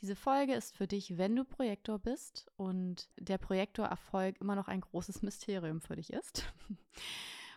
Diese 0.00 0.14
Folge 0.14 0.54
ist 0.54 0.76
für 0.76 0.86
dich, 0.86 1.18
wenn 1.18 1.34
du 1.34 1.44
Projektor 1.44 1.98
bist 1.98 2.46
und 2.56 3.08
der 3.18 3.38
Projektorerfolg 3.38 4.40
immer 4.40 4.54
noch 4.54 4.68
ein 4.68 4.80
großes 4.80 5.22
Mysterium 5.22 5.80
für 5.80 5.96
dich 5.96 6.12
ist. 6.12 6.44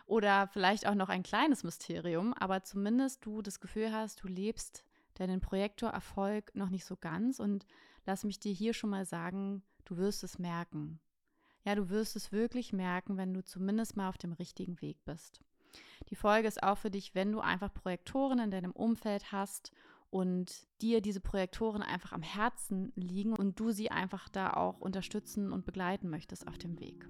Oder 0.06 0.48
vielleicht 0.48 0.86
auch 0.86 0.96
noch 0.96 1.08
ein 1.08 1.22
kleines 1.22 1.62
Mysterium, 1.62 2.34
aber 2.34 2.64
zumindest 2.64 3.24
du 3.24 3.42
das 3.42 3.60
Gefühl 3.60 3.92
hast, 3.92 4.24
du 4.24 4.28
lebst 4.28 4.84
deinen 5.14 5.40
Projektorerfolg 5.40 6.54
noch 6.56 6.68
nicht 6.68 6.84
so 6.84 6.96
ganz. 6.96 7.38
Und 7.38 7.64
lass 8.06 8.24
mich 8.24 8.40
dir 8.40 8.52
hier 8.52 8.74
schon 8.74 8.90
mal 8.90 9.04
sagen, 9.04 9.62
du 9.84 9.96
wirst 9.96 10.24
es 10.24 10.38
merken. 10.38 10.98
Ja, 11.64 11.76
du 11.76 11.90
wirst 11.90 12.16
es 12.16 12.32
wirklich 12.32 12.72
merken, 12.72 13.16
wenn 13.16 13.32
du 13.32 13.44
zumindest 13.44 13.96
mal 13.96 14.08
auf 14.08 14.18
dem 14.18 14.32
richtigen 14.32 14.80
Weg 14.80 15.04
bist. 15.04 15.40
Die 16.10 16.16
Folge 16.16 16.48
ist 16.48 16.62
auch 16.62 16.76
für 16.76 16.90
dich, 16.90 17.14
wenn 17.14 17.30
du 17.30 17.40
einfach 17.40 17.72
Projektoren 17.72 18.40
in 18.40 18.50
deinem 18.50 18.72
Umfeld 18.72 19.30
hast 19.30 19.70
und 20.12 20.66
dir 20.82 21.00
diese 21.00 21.20
Projektoren 21.20 21.82
einfach 21.82 22.12
am 22.12 22.20
Herzen 22.20 22.92
liegen 22.96 23.32
und 23.32 23.58
du 23.58 23.70
sie 23.70 23.90
einfach 23.90 24.28
da 24.28 24.52
auch 24.52 24.78
unterstützen 24.78 25.50
und 25.50 25.64
begleiten 25.64 26.10
möchtest 26.10 26.46
auf 26.46 26.58
dem 26.58 26.78
Weg. 26.78 27.08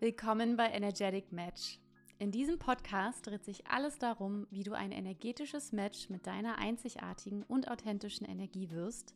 Willkommen 0.00 0.58
bei 0.58 0.66
Energetic 0.70 1.32
Match. 1.32 1.80
In 2.18 2.30
diesem 2.30 2.58
Podcast 2.58 3.26
dreht 3.26 3.46
sich 3.46 3.66
alles 3.66 3.98
darum, 3.98 4.46
wie 4.50 4.64
du 4.64 4.74
ein 4.74 4.92
energetisches 4.92 5.72
Match 5.72 6.10
mit 6.10 6.26
deiner 6.26 6.58
einzigartigen 6.58 7.42
und 7.42 7.70
authentischen 7.70 8.26
Energie 8.26 8.70
wirst, 8.70 9.14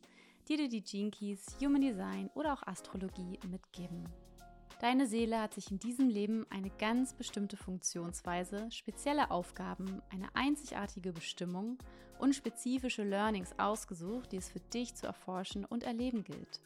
die 0.49 0.57
dir 0.57 0.67
die 0.67 0.83
Gene 0.83 1.11
Keys, 1.11 1.45
Human 1.61 1.81
Design 1.81 2.31
oder 2.33 2.53
auch 2.53 2.63
Astrologie 2.63 3.39
mitgeben. 3.47 4.09
Deine 4.81 5.05
Seele 5.05 5.39
hat 5.39 5.53
sich 5.53 5.69
in 5.69 5.77
diesem 5.77 6.09
Leben 6.09 6.47
eine 6.49 6.71
ganz 6.71 7.13
bestimmte 7.13 7.55
Funktionsweise, 7.55 8.71
spezielle 8.71 9.29
Aufgaben, 9.29 10.01
eine 10.09 10.27
einzigartige 10.33 11.13
Bestimmung 11.13 11.77
und 12.17 12.33
spezifische 12.33 13.03
Learnings 13.03 13.53
ausgesucht, 13.59 14.31
die 14.31 14.37
es 14.37 14.49
für 14.49 14.59
dich 14.59 14.95
zu 14.95 15.05
erforschen 15.05 15.65
und 15.65 15.83
erleben 15.83 16.23
gilt. 16.23 16.61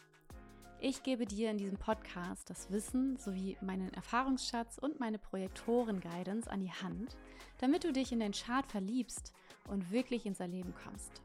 Ich 0.79 1.03
gebe 1.03 1.25
dir 1.25 1.51
in 1.51 1.57
diesem 1.57 1.77
Podcast 1.77 2.49
das 2.49 2.71
Wissen 2.71 3.17
sowie 3.17 3.57
meinen 3.59 3.93
Erfahrungsschatz 3.93 4.77
und 4.77 4.97
meine 5.01 5.19
Projektoren-Guidance 5.19 6.49
an 6.49 6.61
die 6.61 6.71
Hand, 6.71 7.17
damit 7.57 7.83
du 7.83 7.91
dich 7.91 8.13
in 8.13 8.21
den 8.21 8.31
Chart 8.31 8.65
verliebst 8.65 9.33
und 9.67 9.91
wirklich 9.91 10.25
ins 10.25 10.39
Erleben 10.39 10.73
kommst. 10.85 11.21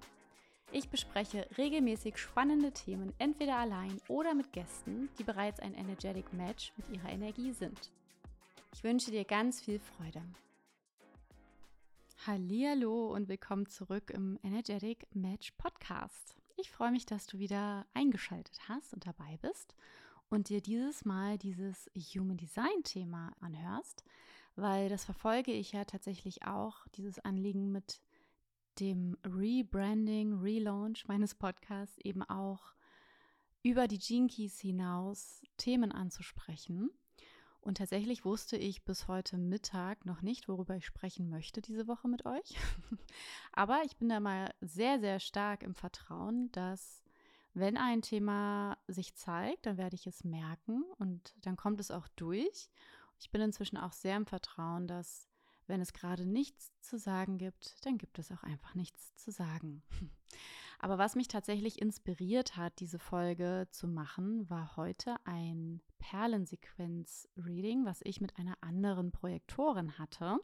Ich 0.73 0.89
bespreche 0.89 1.49
regelmäßig 1.59 2.17
spannende 2.17 2.71
Themen 2.71 3.13
entweder 3.19 3.57
allein 3.57 4.01
oder 4.07 4.35
mit 4.35 4.53
Gästen, 4.53 5.09
die 5.19 5.25
bereits 5.25 5.59
ein 5.59 5.75
Energetic 5.75 6.33
Match 6.33 6.73
mit 6.77 6.89
ihrer 6.91 7.09
Energie 7.11 7.53
sind. 7.53 7.91
Ich 8.73 8.85
wünsche 8.85 9.11
dir 9.11 9.25
ganz 9.25 9.61
viel 9.61 9.81
Freude. 9.81 10.23
Hallo 12.25 13.13
und 13.13 13.29
willkommen 13.29 13.67
zurück 13.67 14.11
im 14.11 14.39
Energetic 14.45 15.09
Match 15.13 15.51
Podcast. 15.59 16.37
Ich 16.57 16.71
freue 16.71 16.93
mich, 16.93 17.05
dass 17.05 17.27
du 17.27 17.41
wieder 17.41 17.85
eingeschaltet 17.93 18.61
hast 18.69 18.95
und 18.95 19.07
dabei 19.07 19.39
bist 19.43 19.75
und 20.29 20.51
dir 20.51 20.61
dieses 20.61 21.05
Mal 21.05 21.37
dieses 21.37 21.91
Human 22.15 22.37
Design 22.37 22.85
Thema 22.85 23.33
anhörst, 23.41 24.05
weil 24.55 24.89
das 24.89 25.05
verfolge 25.05 25.51
ich 25.51 25.73
ja 25.73 25.85
tatsächlich 25.85 26.47
auch, 26.47 26.87
dieses 26.95 27.19
Anliegen 27.19 27.73
mit 27.73 28.01
dem 28.81 29.17
Rebranding, 29.25 30.41
Relaunch 30.41 31.07
meines 31.07 31.35
Podcasts 31.35 31.99
eben 31.99 32.23
auch 32.23 32.75
über 33.63 33.87
die 33.87 33.99
Gene 33.99 34.29
Keys 34.29 34.59
hinaus 34.59 35.43
Themen 35.57 35.93
anzusprechen. 35.93 36.91
Und 37.61 37.77
tatsächlich 37.77 38.25
wusste 38.25 38.57
ich 38.57 38.85
bis 38.85 39.07
heute 39.07 39.37
Mittag 39.37 40.07
noch 40.07 40.23
nicht, 40.23 40.49
worüber 40.49 40.77
ich 40.77 40.87
sprechen 40.87 41.29
möchte 41.29 41.61
diese 41.61 41.87
Woche 41.87 42.09
mit 42.09 42.25
euch. 42.25 42.57
Aber 43.53 43.83
ich 43.85 43.99
bin 43.99 44.09
da 44.09 44.19
mal 44.19 44.55
sehr, 44.63 44.99
sehr 44.99 45.21
stark 45.21 45.63
im 45.63 45.75
Vertrauen, 45.75 46.51
dass 46.53 47.03
wenn 47.53 47.77
ein 47.77 48.01
Thema 48.01 48.79
sich 48.87 49.15
zeigt, 49.15 49.67
dann 49.67 49.77
werde 49.77 49.97
ich 49.97 50.07
es 50.07 50.25
merken 50.25 50.85
und 50.99 51.35
dann 51.43 51.57
kommt 51.57 51.81
es 51.81 51.91
auch 51.91 52.09
durch. 52.17 52.71
Ich 53.19 53.31
bin 53.31 53.43
inzwischen 53.43 53.77
auch 53.77 53.93
sehr 53.93 54.17
im 54.17 54.25
Vertrauen, 54.25 54.89
dass 54.89 55.30
wenn 55.71 55.81
es 55.81 55.95
gerade 55.95 56.27
nichts 56.27 56.73
zu 56.81 56.99
sagen 56.99 57.39
gibt, 57.39 57.87
dann 57.87 57.97
gibt 57.97 58.19
es 58.19 58.31
auch 58.31 58.43
einfach 58.43 58.75
nichts 58.75 59.15
zu 59.17 59.31
sagen. 59.31 59.83
Aber 60.79 60.99
was 60.99 61.15
mich 61.15 61.29
tatsächlich 61.29 61.81
inspiriert 61.81 62.57
hat, 62.57 62.81
diese 62.81 62.99
Folge 62.99 63.69
zu 63.71 63.87
machen, 63.87 64.49
war 64.51 64.77
heute 64.77 65.15
ein 65.25 65.81
Perlensequenz-Reading, 65.99 67.85
was 67.85 68.01
ich 68.03 68.21
mit 68.21 68.39
einer 68.39 68.57
anderen 68.61 69.13
Projektorin 69.13 69.99
hatte. 69.99 70.39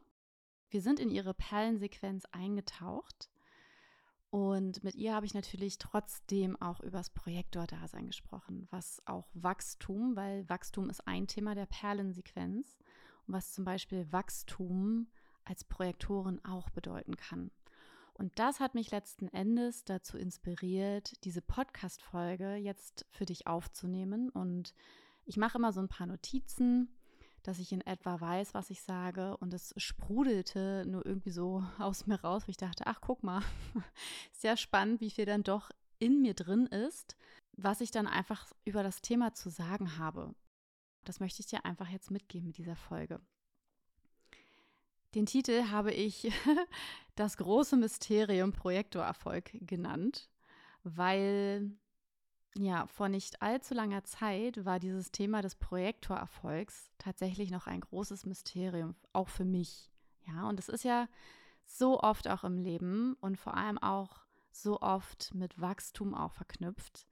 Wir 0.69 0.81
sind 0.81 0.99
in 0.99 1.09
ihre 1.09 1.33
Perlensequenz 1.33 2.25
eingetaucht 2.31 3.29
und 4.29 4.83
mit 4.83 4.95
ihr 4.95 5.15
habe 5.15 5.25
ich 5.25 5.33
natürlich 5.33 5.77
trotzdem 5.77 6.55
auch 6.61 6.81
übers 6.81 7.09
Projektor-Dasein 7.09 8.07
gesprochen, 8.07 8.67
was 8.69 9.01
auch 9.05 9.27
Wachstum, 9.33 10.15
weil 10.15 10.47
Wachstum 10.49 10.89
ist 10.89 11.07
ein 11.07 11.27
Thema 11.27 11.55
der 11.55 11.65
Perlensequenz 11.65 12.77
was 13.27 13.51
zum 13.51 13.65
Beispiel 13.65 14.11
Wachstum 14.11 15.07
als 15.47 15.63
Projektoren 15.63 16.43
auch 16.45 16.69
bedeuten 16.69 17.15
kann. 17.15 17.51
Und 18.17 18.39
das 18.39 18.59
hat 18.59 18.73
mich 18.73 18.89
letzten 18.89 19.27
Endes 19.27 19.83
dazu 19.83 20.17
inspiriert, 20.17 21.23
diese 21.23 21.41
Podcast-Folge 21.41 22.55
jetzt 22.55 23.05
für 23.11 23.25
dich 23.25 23.45
aufzunehmen. 23.45 24.29
Und 24.29 24.73
ich 25.25 25.37
mache 25.37 25.59
immer 25.59 25.71
so 25.71 25.81
ein 25.81 25.87
paar 25.87 26.07
Notizen, 26.07 26.89
dass 27.43 27.59
ich 27.59 27.71
in 27.71 27.81
etwa 27.81 28.19
weiß, 28.19 28.55
was 28.55 28.71
ich 28.71 28.81
sage. 28.81 29.37
Und 29.37 29.53
es 29.53 29.73
sprudelte 29.77 30.83
nur 30.87 31.05
irgendwie 31.05 31.29
so 31.29 31.63
aus 31.79 32.07
mir 32.07 32.19
raus, 32.21 32.47
wo 32.47 32.49
ich 32.49 32.57
dachte, 32.57 32.87
ach, 32.87 33.01
guck 33.01 33.23
mal, 33.23 33.43
sehr 34.31 34.57
spannend, 34.57 34.99
wie 34.99 35.11
viel 35.11 35.25
dann 35.25 35.43
doch 35.43 35.69
in 35.99 36.21
mir 36.21 36.33
drin 36.33 36.65
ist, 36.65 37.15
was 37.55 37.81
ich 37.81 37.91
dann 37.91 38.07
einfach 38.07 38.51
über 38.65 38.81
das 38.81 39.01
Thema 39.01 39.33
zu 39.33 39.49
sagen 39.49 39.99
habe. 39.99 40.33
Das 41.03 41.19
möchte 41.19 41.41
ich 41.41 41.47
dir 41.47 41.65
einfach 41.65 41.87
jetzt 41.89 42.11
mitgeben 42.11 42.47
mit 42.47 42.57
dieser 42.57 42.75
Folge. 42.75 43.21
Den 45.15 45.25
Titel 45.25 45.69
habe 45.69 45.91
ich 45.91 46.31
das 47.15 47.37
große 47.37 47.77
Mysterium 47.77 48.53
Projektorerfolg 48.53 49.51
genannt, 49.61 50.29
weil 50.83 51.71
ja, 52.57 52.87
vor 52.87 53.07
nicht 53.07 53.41
allzu 53.41 53.73
langer 53.73 54.03
Zeit 54.03 54.65
war 54.65 54.79
dieses 54.79 55.11
Thema 55.11 55.41
des 55.41 55.55
Projektorerfolgs 55.55 56.91
tatsächlich 56.97 57.51
noch 57.51 57.67
ein 57.67 57.81
großes 57.81 58.25
Mysterium, 58.25 58.95
auch 59.13 59.29
für 59.29 59.45
mich. 59.45 59.91
Ja, 60.25 60.49
und 60.49 60.59
es 60.59 60.67
ist 60.67 60.83
ja 60.83 61.07
so 61.65 61.99
oft 61.99 62.27
auch 62.27 62.43
im 62.43 62.57
Leben 62.57 63.15
und 63.21 63.37
vor 63.37 63.55
allem 63.55 63.77
auch 63.77 64.21
so 64.51 64.81
oft 64.81 65.33
mit 65.35 65.61
Wachstum 65.61 66.15
auch 66.15 66.33
verknüpft 66.33 67.06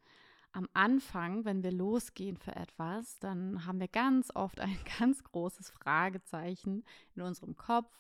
am 0.55 0.69
Anfang, 0.73 1.43
wenn 1.43 1.63
wir 1.63 1.71
losgehen 1.71 2.37
für 2.37 2.55
etwas, 2.55 3.19
dann 3.19 3.65
haben 3.65 3.81
wir 3.81 3.89
ganz 3.89 4.31
oft 4.33 4.61
ein 4.61 4.77
ganz 4.99 5.21
großes 5.23 5.69
Fragezeichen 5.69 6.85
in 7.13 7.21
unserem 7.21 7.57
Kopf, 7.57 7.93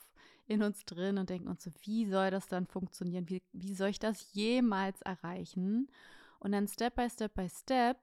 in 0.47 0.63
uns 0.63 0.85
drin 0.85 1.17
und 1.17 1.29
denken 1.29 1.49
uns 1.49 1.63
so, 1.63 1.71
wie 1.81 2.05
soll 2.05 2.31
das 2.31 2.47
dann 2.47 2.65
funktionieren? 2.65 3.27
Wie, 3.27 3.43
wie 3.51 3.75
soll 3.75 3.89
ich 3.89 3.99
das 3.99 4.33
jemals 4.33 5.01
erreichen? 5.01 5.91
Und 6.39 6.53
dann 6.53 6.67
Step 6.67 6.95
by 6.95 7.09
Step 7.09 7.33
by 7.33 7.49
Step 7.49 7.97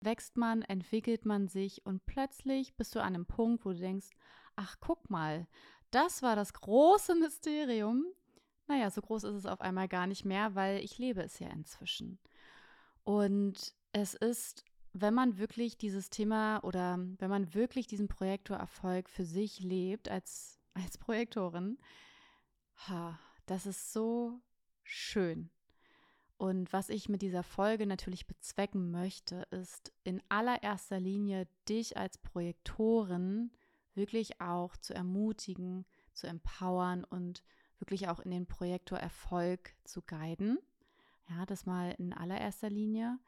wächst 0.00 0.36
man, 0.36 0.62
entwickelt 0.62 1.24
man 1.24 1.46
sich 1.46 1.86
und 1.86 2.04
plötzlich 2.06 2.74
bist 2.74 2.96
du 2.96 3.00
an 3.00 3.14
einem 3.14 3.26
Punkt, 3.26 3.64
wo 3.64 3.72
du 3.72 3.78
denkst, 3.78 4.08
ach 4.56 4.78
guck 4.80 5.10
mal, 5.10 5.46
das 5.92 6.22
war 6.22 6.34
das 6.34 6.54
große 6.54 7.14
Mysterium. 7.14 8.04
Naja, 8.66 8.90
so 8.90 9.00
groß 9.00 9.24
ist 9.24 9.34
es 9.34 9.46
auf 9.46 9.60
einmal 9.60 9.86
gar 9.86 10.08
nicht 10.08 10.24
mehr, 10.24 10.56
weil 10.56 10.82
ich 10.82 10.98
lebe 10.98 11.22
es 11.22 11.38
ja 11.38 11.48
inzwischen. 11.48 12.18
Und 13.04 13.74
es 13.92 14.14
ist, 14.14 14.64
wenn 14.92 15.14
man 15.14 15.38
wirklich 15.38 15.78
dieses 15.78 16.10
Thema 16.10 16.62
oder 16.64 16.98
wenn 17.18 17.30
man 17.30 17.54
wirklich 17.54 17.86
diesen 17.86 18.08
Projektorerfolg 18.08 19.08
für 19.08 19.24
sich 19.24 19.60
lebt 19.60 20.08
als, 20.08 20.58
als 20.74 20.98
Projektorin, 20.98 21.78
ha, 22.88 23.18
das 23.46 23.66
ist 23.66 23.92
so 23.92 24.40
schön. 24.82 25.50
Und 26.36 26.72
was 26.72 26.88
ich 26.88 27.10
mit 27.10 27.20
dieser 27.20 27.42
Folge 27.42 27.86
natürlich 27.86 28.26
bezwecken 28.26 28.90
möchte, 28.90 29.46
ist 29.50 29.92
in 30.04 30.22
allererster 30.30 30.98
Linie 30.98 31.46
dich 31.68 31.98
als 31.98 32.16
Projektorin 32.16 33.50
wirklich 33.94 34.40
auch 34.40 34.74
zu 34.78 34.94
ermutigen, 34.94 35.84
zu 36.14 36.26
empowern 36.26 37.04
und 37.04 37.42
wirklich 37.78 38.08
auch 38.08 38.20
in 38.20 38.30
den 38.30 38.46
Projektorerfolg 38.46 39.74
zu 39.84 40.00
guiden. 40.00 40.58
Ja, 41.30 41.46
das 41.46 41.64
mal 41.64 41.94
in 41.98 42.12
allererster 42.12 42.68
Linie. 42.68 43.18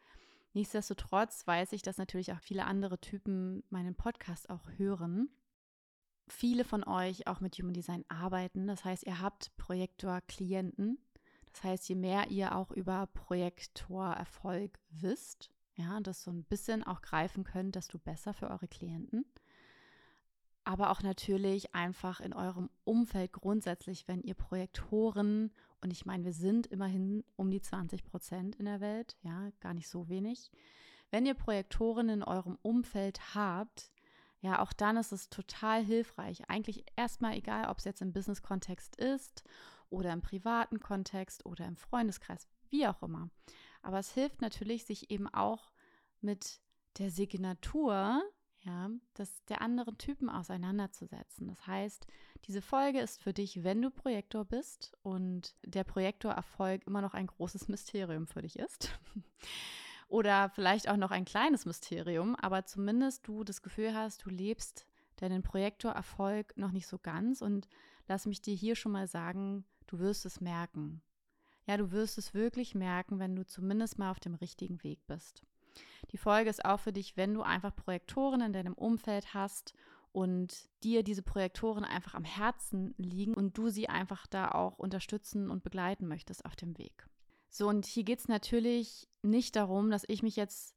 Nichtsdestotrotz 0.54 1.46
weiß 1.46 1.72
ich, 1.72 1.82
dass 1.82 1.98
natürlich 1.98 2.32
auch 2.32 2.40
viele 2.40 2.64
andere 2.66 3.00
Typen 3.00 3.62
meinen 3.70 3.94
Podcast 3.94 4.50
auch 4.50 4.68
hören. 4.76 5.30
Viele 6.28 6.64
von 6.64 6.84
euch 6.84 7.26
auch 7.26 7.40
mit 7.40 7.56
Human 7.56 7.74
Design 7.74 8.04
arbeiten. 8.08 8.66
Das 8.66 8.84
heißt, 8.84 9.04
ihr 9.04 9.20
habt 9.20 9.56
Projektor-Klienten. 9.56 10.98
Das 11.52 11.62
heißt, 11.64 11.88
je 11.88 11.94
mehr 11.94 12.28
ihr 12.28 12.56
auch 12.56 12.70
über 12.70 13.06
Projektorerfolg 13.06 14.78
wisst, 14.90 15.50
ja, 15.74 15.96
und 15.96 16.06
das 16.06 16.22
so 16.22 16.30
ein 16.30 16.44
bisschen 16.44 16.82
auch 16.82 17.00
greifen 17.00 17.44
könnt, 17.44 17.76
desto 17.76 17.98
besser 17.98 18.34
für 18.34 18.50
eure 18.50 18.68
Klienten. 18.68 19.24
Aber 20.64 20.90
auch 20.90 21.02
natürlich 21.02 21.74
einfach 21.74 22.20
in 22.20 22.32
eurem 22.32 22.70
Umfeld 22.84 23.32
grundsätzlich, 23.32 24.06
wenn 24.06 24.22
ihr 24.22 24.34
Projektoren, 24.34 25.52
und 25.80 25.90
ich 25.90 26.06
meine, 26.06 26.24
wir 26.24 26.32
sind 26.32 26.66
immerhin 26.68 27.24
um 27.36 27.50
die 27.50 27.60
20 27.60 28.04
Prozent 28.04 28.56
in 28.56 28.66
der 28.66 28.80
Welt, 28.80 29.16
ja, 29.22 29.50
gar 29.60 29.74
nicht 29.74 29.88
so 29.88 30.08
wenig. 30.08 30.50
Wenn 31.10 31.26
ihr 31.26 31.34
Projektoren 31.34 32.08
in 32.08 32.22
eurem 32.22 32.58
Umfeld 32.62 33.34
habt, 33.34 33.92
ja, 34.40 34.60
auch 34.60 34.72
dann 34.72 34.96
ist 34.96 35.12
es 35.12 35.28
total 35.30 35.84
hilfreich. 35.84 36.48
Eigentlich 36.48 36.84
erstmal 36.96 37.36
egal, 37.36 37.68
ob 37.68 37.78
es 37.78 37.84
jetzt 37.84 38.02
im 38.02 38.12
Business-Kontext 38.12 38.96
ist 38.96 39.44
oder 39.88 40.12
im 40.12 40.22
privaten 40.22 40.80
Kontext 40.80 41.46
oder 41.46 41.66
im 41.66 41.76
Freundeskreis, 41.76 42.48
wie 42.70 42.86
auch 42.86 43.02
immer. 43.02 43.30
Aber 43.82 43.98
es 43.98 44.12
hilft 44.12 44.40
natürlich, 44.40 44.84
sich 44.84 45.10
eben 45.10 45.28
auch 45.28 45.72
mit 46.20 46.60
der 46.98 47.10
Signatur 47.10 48.22
ja, 48.64 48.90
das 49.14 49.44
der 49.46 49.60
anderen 49.60 49.98
Typen 49.98 50.28
auseinanderzusetzen. 50.28 51.48
Das 51.48 51.66
heißt, 51.66 52.06
diese 52.46 52.62
Folge 52.62 53.00
ist 53.00 53.20
für 53.20 53.32
dich, 53.32 53.64
wenn 53.64 53.82
du 53.82 53.90
Projektor 53.90 54.44
bist 54.44 54.92
und 55.02 55.54
der 55.64 55.84
Projektorerfolg 55.84 56.86
immer 56.86 57.00
noch 57.00 57.14
ein 57.14 57.26
großes 57.26 57.68
Mysterium 57.68 58.26
für 58.26 58.42
dich 58.42 58.58
ist. 58.58 58.90
Oder 60.08 60.50
vielleicht 60.50 60.88
auch 60.88 60.96
noch 60.96 61.10
ein 61.10 61.24
kleines 61.24 61.64
Mysterium, 61.64 62.36
aber 62.36 62.66
zumindest 62.66 63.26
du 63.26 63.44
das 63.44 63.62
Gefühl 63.62 63.94
hast, 63.94 64.24
du 64.24 64.30
lebst 64.30 64.86
deinen 65.16 65.42
Projektorerfolg 65.42 66.56
noch 66.56 66.70
nicht 66.70 66.86
so 66.86 66.98
ganz 66.98 67.40
und 67.40 67.68
lass 68.08 68.26
mich 68.26 68.42
dir 68.42 68.54
hier 68.54 68.76
schon 68.76 68.92
mal 68.92 69.06
sagen, 69.06 69.64
du 69.86 69.98
wirst 69.98 70.26
es 70.26 70.40
merken. 70.40 71.00
Ja, 71.66 71.76
du 71.76 71.92
wirst 71.92 72.18
es 72.18 72.34
wirklich 72.34 72.74
merken, 72.74 73.18
wenn 73.20 73.36
du 73.36 73.46
zumindest 73.46 73.98
mal 73.98 74.10
auf 74.10 74.20
dem 74.20 74.34
richtigen 74.34 74.82
Weg 74.82 75.06
bist. 75.06 75.42
Die 76.12 76.18
Folge 76.18 76.50
ist 76.50 76.64
auch 76.64 76.80
für 76.80 76.92
dich, 76.92 77.16
wenn 77.16 77.34
du 77.34 77.42
einfach 77.42 77.74
Projektoren 77.74 78.42
in 78.42 78.52
deinem 78.52 78.74
Umfeld 78.74 79.34
hast 79.34 79.74
und 80.12 80.68
dir 80.82 81.02
diese 81.02 81.22
Projektoren 81.22 81.84
einfach 81.84 82.14
am 82.14 82.24
Herzen 82.24 82.94
liegen 82.98 83.34
und 83.34 83.56
du 83.56 83.70
sie 83.70 83.88
einfach 83.88 84.26
da 84.26 84.50
auch 84.50 84.78
unterstützen 84.78 85.50
und 85.50 85.64
begleiten 85.64 86.06
möchtest 86.06 86.44
auf 86.44 86.54
dem 86.54 86.76
Weg. 86.76 87.08
So, 87.48 87.68
und 87.68 87.86
hier 87.86 88.04
geht 88.04 88.18
es 88.18 88.28
natürlich 88.28 89.08
nicht 89.22 89.56
darum, 89.56 89.90
dass 89.90 90.04
ich 90.06 90.22
mich 90.22 90.36
jetzt 90.36 90.74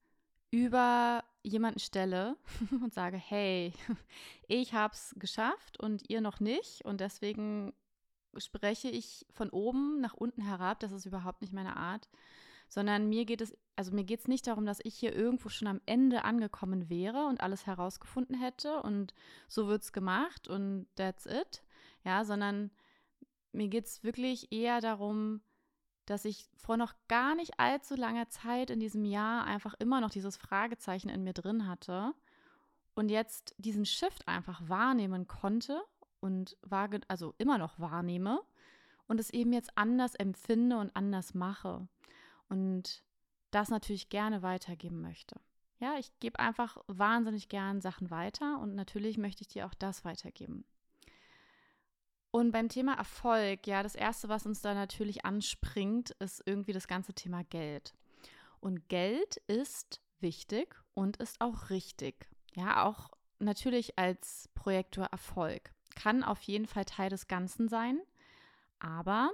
über 0.52 1.24
jemanden 1.44 1.80
stelle 1.80 2.38
und 2.82 2.94
sage, 2.94 3.18
hey, 3.18 3.74
ich 4.48 4.74
habe 4.74 4.94
es 4.94 5.14
geschafft 5.18 5.80
und 5.80 6.10
ihr 6.10 6.22
noch 6.22 6.40
nicht. 6.40 6.86
Und 6.86 7.02
deswegen 7.02 7.74
spreche 8.38 8.90
ich 8.90 9.26
von 9.32 9.50
oben 9.50 10.02
nach 10.02 10.14
unten 10.14 10.42
herab, 10.42 10.80
das 10.80 10.92
ist 10.92 11.06
überhaupt 11.06 11.42
nicht 11.42 11.54
meine 11.54 11.76
Art, 11.76 12.10
sondern 12.68 13.08
mir 13.10 13.26
geht 13.26 13.42
es, 13.42 13.56
also 13.76 13.94
mir 13.94 14.04
geht 14.04 14.22
es 14.22 14.28
nicht 14.28 14.48
darum, 14.48 14.66
dass 14.66 14.80
ich 14.84 14.96
hier 14.96 15.16
irgendwo 15.16 15.50
schon 15.50 15.68
am 15.68 15.82
Ende 15.86 16.24
angekommen 16.24 16.90
wäre 16.90 17.26
und 17.26 17.42
alles 17.42 17.66
herausgefunden 17.66 18.40
hätte 18.40 18.82
und 18.82 19.14
so 19.48 19.68
wird 19.68 19.84
es 19.84 19.94
gemacht 19.94 20.48
und 20.48 20.88
that's 20.96 21.26
it, 21.26 21.64
ja, 22.04 22.26
sondern 22.26 22.72
mir 23.52 23.68
geht 23.68 23.86
es 23.86 24.04
wirklich 24.04 24.52
eher 24.52 24.82
darum, 24.82 25.42
dass 26.06 26.26
ich 26.26 26.48
vor 26.56 26.78
noch 26.78 26.94
gar 27.08 27.36
nicht 27.36 27.60
allzu 27.60 27.96
langer 27.96 28.30
Zeit 28.30 28.70
in 28.70 28.80
diesem 28.80 29.06
Jahr 29.06 29.46
einfach 29.46 29.74
immer 29.80 30.02
noch 30.02 30.12
dieses 30.12 30.38
Fragezeichen 30.38 31.10
in 31.10 31.24
mir 31.24 31.34
drin 31.34 31.68
hatte 31.68 32.14
und 32.94 33.10
jetzt 33.10 33.56
diesen 33.58 33.86
Shift 33.86 34.28
einfach 34.28 34.62
wahrnehmen 34.68 35.28
konnte 35.28 35.82
und 36.20 36.58
war, 36.62 36.90
also 37.08 37.34
immer 37.38 37.58
noch 37.58 37.80
wahrnehme 37.80 38.42
und 39.08 39.20
es 39.20 39.32
eben 39.32 39.54
jetzt 39.54 39.72
anders 39.76 40.16
empfinde 40.16 40.78
und 40.78 40.96
anders 40.96 41.34
mache 41.34 41.88
und 42.50 43.04
das 43.52 43.70
natürlich 43.70 44.10
gerne 44.10 44.42
weitergeben 44.42 45.02
möchte. 45.02 45.40
Ja, 45.80 45.98
ich 45.98 46.12
gebe 46.20 46.40
einfach 46.40 46.78
wahnsinnig 46.88 47.50
gern 47.50 47.82
Sachen 47.82 48.10
weiter 48.10 48.60
und 48.60 48.76
natürlich 48.76 49.18
möchte 49.18 49.42
ich 49.42 49.50
dir 49.50 49.66
auch 49.66 49.74
das 49.74 50.06
weitergeben. 50.06 50.66
Und 52.32 52.52
beim 52.52 52.68
Thema 52.68 52.96
Erfolg, 52.96 53.66
ja, 53.66 53.82
das 53.82 53.96
Erste, 53.96 54.28
was 54.28 54.46
uns 54.46 54.62
da 54.62 54.74
natürlich 54.74 55.24
anspringt, 55.24 56.12
ist 56.20 56.44
irgendwie 56.46 56.74
das 56.74 56.88
ganze 56.88 57.14
Thema 57.14 57.44
Geld. 57.46 57.94
Und 58.60 58.90
Geld 58.90 59.38
ist 59.48 60.02
wichtig 60.20 60.76
und 60.94 61.18
ist 61.18 61.40
auch 61.40 61.70
richtig. 61.70 62.28
Ja, 62.54 62.84
auch 62.86 63.10
natürlich 63.40 63.98
als 63.98 64.50
Projektor 64.54 65.06
Erfolg. 65.06 65.74
Kann 65.96 66.24
auf 66.24 66.42
jeden 66.42 66.66
Fall 66.66 66.84
Teil 66.84 67.10
des 67.10 67.28
Ganzen 67.28 67.70
sein, 67.70 68.02
aber 68.80 69.32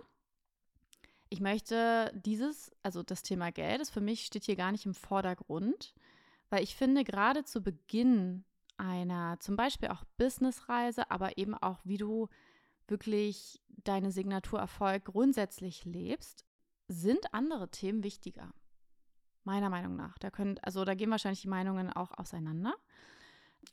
ich 1.32 1.40
möchte 1.40 2.12
dieses, 2.14 2.72
also 2.84 3.04
das 3.04 3.24
Thema 3.24 3.52
Geld, 3.52 3.80
das 3.80 3.90
für 3.90 4.02
mich 4.02 4.26
steht 4.26 4.44
hier 4.44 4.58
gar 4.58 4.74
nicht 4.74 4.86
im 4.86 4.94
Vordergrund, 4.94 5.96
weil 6.50 6.62
ich 6.62 6.76
finde, 6.76 7.06
gerade 7.06 7.46
zu 7.46 7.64
Beginn 7.64 8.44
einer 8.76 9.40
zum 9.40 9.56
Beispiel 9.56 9.90
auch 9.90 10.04
Businessreise, 10.18 11.10
aber 11.10 11.38
eben 11.38 11.56
auch, 11.56 11.80
wie 11.86 11.98
du 11.98 12.28
wirklich 12.88 13.62
deine 13.70 14.12
Signaturerfolg 14.12 15.06
grundsätzlich 15.06 15.86
lebst, 15.86 16.46
sind 16.90 17.34
andere 17.34 17.72
Themen 17.72 18.04
wichtiger. 18.04 18.54
Meiner 19.46 19.70
Meinung 19.70 19.96
nach. 19.96 20.18
Da 20.18 20.32
können, 20.32 20.60
also 20.62 20.84
da 20.84 20.96
gehen 20.96 21.12
wahrscheinlich 21.12 21.42
die 21.42 21.48
Meinungen 21.48 21.92
auch 21.94 22.12
auseinander. 22.18 22.76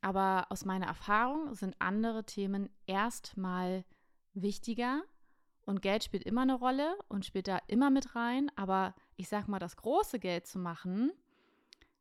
Aber 0.00 0.46
aus 0.50 0.64
meiner 0.64 0.86
Erfahrung 0.86 1.54
sind 1.54 1.74
andere 1.80 2.24
Themen 2.24 2.70
erstmal 2.86 3.84
wichtiger 4.32 5.02
und 5.68 5.82
Geld 5.82 6.02
spielt 6.02 6.24
immer 6.24 6.40
eine 6.40 6.54
Rolle 6.54 6.96
und 7.08 7.26
spielt 7.26 7.46
da 7.46 7.60
immer 7.66 7.90
mit 7.90 8.16
rein. 8.16 8.50
Aber 8.56 8.94
ich 9.16 9.28
sag 9.28 9.48
mal, 9.48 9.58
das 9.58 9.76
große 9.76 10.18
Geld 10.18 10.46
zu 10.46 10.58
machen, 10.58 11.12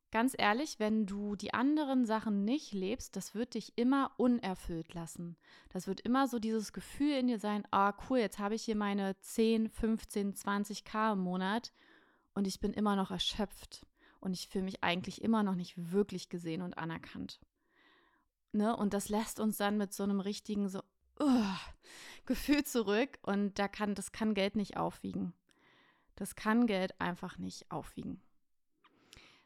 ganz 0.09 0.35
ehrlich, 0.37 0.79
wenn 0.79 1.05
du 1.05 1.35
die 1.35 1.53
anderen 1.53 2.05
Sachen 2.05 2.45
nicht 2.45 2.71
lebst, 2.71 3.17
das 3.17 3.35
wird 3.35 3.55
dich 3.55 3.73
immer 3.75 4.11
unerfüllt 4.15 4.93
lassen. 4.93 5.35
Das 5.67 5.85
wird 5.85 5.99
immer 5.99 6.29
so 6.29 6.39
dieses 6.39 6.71
Gefühl 6.71 7.11
in 7.17 7.27
dir 7.27 7.39
sein, 7.39 7.67
ah 7.71 7.93
cool, 8.09 8.19
jetzt 8.19 8.39
habe 8.39 8.55
ich 8.55 8.63
hier 8.63 8.77
meine 8.77 9.19
10, 9.19 9.67
15, 9.67 10.33
20 10.33 10.85
K 10.85 11.11
im 11.11 11.19
Monat 11.19 11.73
und 12.35 12.47
ich 12.47 12.61
bin 12.61 12.71
immer 12.71 12.95
noch 12.95 13.11
erschöpft 13.11 13.85
und 14.21 14.31
ich 14.31 14.47
fühle 14.47 14.63
mich 14.63 14.81
eigentlich 14.81 15.21
immer 15.21 15.43
noch 15.43 15.55
nicht 15.55 15.91
wirklich 15.91 16.29
gesehen 16.29 16.61
und 16.61 16.77
anerkannt. 16.77 17.41
Ne? 18.53 18.73
Und 18.77 18.93
das 18.93 19.09
lässt 19.09 19.41
uns 19.41 19.57
dann 19.57 19.77
mit 19.77 19.91
so 19.91 20.03
einem 20.03 20.21
richtigen 20.21 20.69
so, 20.69 20.79
uh, 21.19 21.55
Gefühl 22.25 22.63
zurück 22.63 23.17
und 23.21 23.57
da 23.59 23.67
kann, 23.67 23.95
das 23.95 24.11
kann 24.11 24.33
Geld 24.33 24.55
nicht 24.55 24.77
aufwiegen. 24.77 25.33
Das 26.15 26.35
kann 26.35 26.67
Geld 26.67 26.99
einfach 26.99 27.37
nicht 27.37 27.71
aufwiegen. 27.71 28.21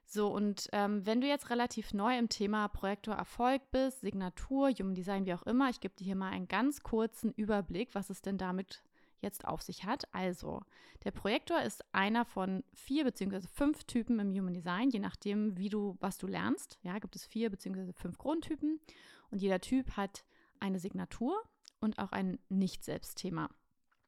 So, 0.06 0.28
und 0.28 0.68
ähm, 0.74 1.06
wenn 1.06 1.22
du 1.22 1.28
jetzt 1.28 1.50
relativ 1.50 1.94
neu 1.94 2.18
im 2.18 2.28
Thema 2.28 2.68
Projektor 2.68 3.16
Erfolg 3.16 3.62
bist, 3.72 4.02
Signatur, 4.02 4.70
Human 4.72 4.94
Design, 4.94 5.26
wie 5.26 5.34
auch 5.34 5.44
immer, 5.44 5.70
ich 5.70 5.80
gebe 5.80 5.96
dir 5.96 6.04
hier 6.04 6.18
mal 6.18 6.32
einen 6.32 6.50
ganz 6.50 6.84
kurzen 6.84 7.32
Überblick, 7.32 7.96
was 7.96 8.10
es 8.10 8.22
denn 8.22 8.38
damit 8.38 8.84
jetzt 9.22 9.46
auf 9.46 9.62
sich 9.62 9.86
hat. 9.86 10.14
Also, 10.14 10.64
der 11.06 11.12
Projektor 11.12 11.62
ist 11.62 11.86
einer 11.94 12.26
von 12.26 12.64
vier 12.74 13.06
beziehungsweise 13.06 13.48
fünf 13.48 13.86
Typen 13.86 14.20
im 14.20 14.34
Human 14.34 14.54
Design, 14.54 14.90
je 14.90 15.00
nachdem, 15.00 15.58
wie 15.58 15.70
du, 15.70 15.96
was 16.02 16.18
du 16.18 16.28
lernst. 16.28 16.78
Ja, 16.84 17.00
gibt 17.00 17.16
es 17.16 17.26
vier 17.26 17.50
beziehungsweise 17.50 17.94
fünf 17.94 18.18
Grundtypen 18.18 18.82
und 19.30 19.42
jeder 19.42 19.62
Typ 19.62 19.96
hat 19.96 20.26
eine 20.60 20.80
Signatur 20.80 21.42
und 21.82 22.00
auch 22.00 22.12
ein 22.12 22.40
Nicht-Selbstthema. 22.50 23.50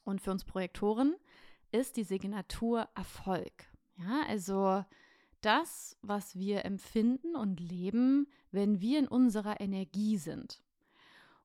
Und 0.03 0.21
für 0.21 0.31
uns 0.31 0.45
Projektoren 0.45 1.15
ist 1.71 1.97
die 1.97 2.03
Signatur 2.03 2.87
Erfolg. 2.95 3.65
Ja, 3.97 4.23
also 4.27 4.85
das, 5.41 5.97
was 6.01 6.35
wir 6.35 6.65
empfinden 6.65 7.35
und 7.35 7.59
leben, 7.59 8.27
wenn 8.51 8.79
wir 8.79 8.99
in 8.99 9.07
unserer 9.07 9.59
Energie 9.59 10.17
sind. 10.17 10.63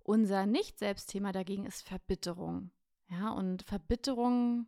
Unser 0.05 0.47
Nicht-Selbstthema 0.47 1.33
dagegen 1.33 1.67
ist 1.67 1.83
Verbitterung. 1.83 2.71
Ja, 3.11 3.31
und 3.31 3.63
Verbitterung, 3.63 4.67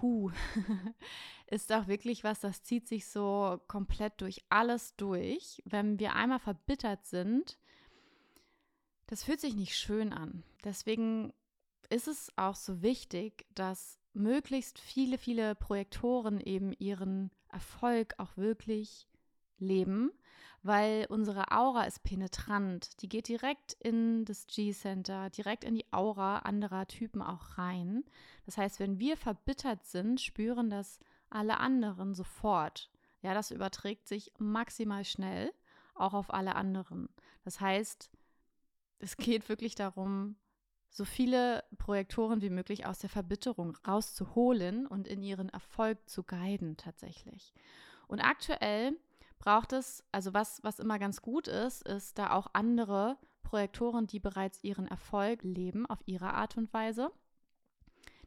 hu, 0.00 0.30
ist 1.46 1.72
auch 1.72 1.86
wirklich 1.86 2.24
was, 2.24 2.40
das 2.40 2.62
zieht 2.62 2.88
sich 2.88 3.06
so 3.06 3.60
komplett 3.68 4.20
durch 4.20 4.42
alles 4.48 4.96
durch. 4.96 5.60
Wenn 5.64 5.98
wir 5.98 6.14
einmal 6.14 6.38
verbittert 6.38 7.04
sind, 7.04 7.58
das 9.12 9.24
fühlt 9.24 9.42
sich 9.42 9.54
nicht 9.54 9.76
schön 9.76 10.10
an. 10.10 10.42
Deswegen 10.64 11.34
ist 11.90 12.08
es 12.08 12.32
auch 12.36 12.54
so 12.54 12.80
wichtig, 12.80 13.44
dass 13.54 13.98
möglichst 14.14 14.78
viele, 14.78 15.18
viele 15.18 15.54
Projektoren 15.54 16.40
eben 16.40 16.72
ihren 16.78 17.30
Erfolg 17.50 18.14
auch 18.16 18.38
wirklich 18.38 19.10
leben, 19.58 20.12
weil 20.62 21.04
unsere 21.10 21.52
Aura 21.52 21.84
ist 21.84 22.02
penetrant. 22.02 23.02
Die 23.02 23.08
geht 23.10 23.28
direkt 23.28 23.74
in 23.80 24.24
das 24.24 24.46
G-Center, 24.46 25.28
direkt 25.28 25.64
in 25.64 25.74
die 25.74 25.92
Aura 25.92 26.38
anderer 26.38 26.86
Typen 26.86 27.20
auch 27.20 27.58
rein. 27.58 28.04
Das 28.46 28.56
heißt, 28.56 28.80
wenn 28.80 28.98
wir 28.98 29.18
verbittert 29.18 29.84
sind, 29.84 30.22
spüren 30.22 30.70
das 30.70 31.00
alle 31.28 31.58
anderen 31.58 32.14
sofort. 32.14 32.90
Ja, 33.20 33.34
das 33.34 33.50
überträgt 33.50 34.08
sich 34.08 34.32
maximal 34.38 35.04
schnell 35.04 35.52
auch 35.94 36.14
auf 36.14 36.32
alle 36.32 36.54
anderen. 36.54 37.10
Das 37.44 37.60
heißt, 37.60 38.10
es 39.02 39.16
geht 39.16 39.48
wirklich 39.48 39.74
darum, 39.74 40.36
so 40.90 41.04
viele 41.04 41.64
Projektoren 41.78 42.40
wie 42.40 42.50
möglich 42.50 42.86
aus 42.86 42.98
der 42.98 43.10
Verbitterung 43.10 43.76
rauszuholen 43.86 44.86
und 44.86 45.08
in 45.08 45.22
ihren 45.22 45.48
Erfolg 45.48 46.08
zu 46.08 46.22
guiden 46.22 46.76
tatsächlich. 46.76 47.52
Und 48.06 48.20
aktuell 48.20 48.96
braucht 49.38 49.72
es, 49.72 50.04
also 50.12 50.34
was, 50.34 50.62
was 50.62 50.78
immer 50.78 50.98
ganz 50.98 51.20
gut 51.20 51.48
ist, 51.48 51.82
ist 51.82 52.18
da 52.18 52.30
auch 52.32 52.48
andere 52.52 53.18
Projektoren, 53.42 54.06
die 54.06 54.20
bereits 54.20 54.62
ihren 54.62 54.86
Erfolg 54.86 55.42
leben 55.42 55.84
auf 55.86 55.98
ihre 56.06 56.34
Art 56.34 56.56
und 56.56 56.72
Weise, 56.72 57.10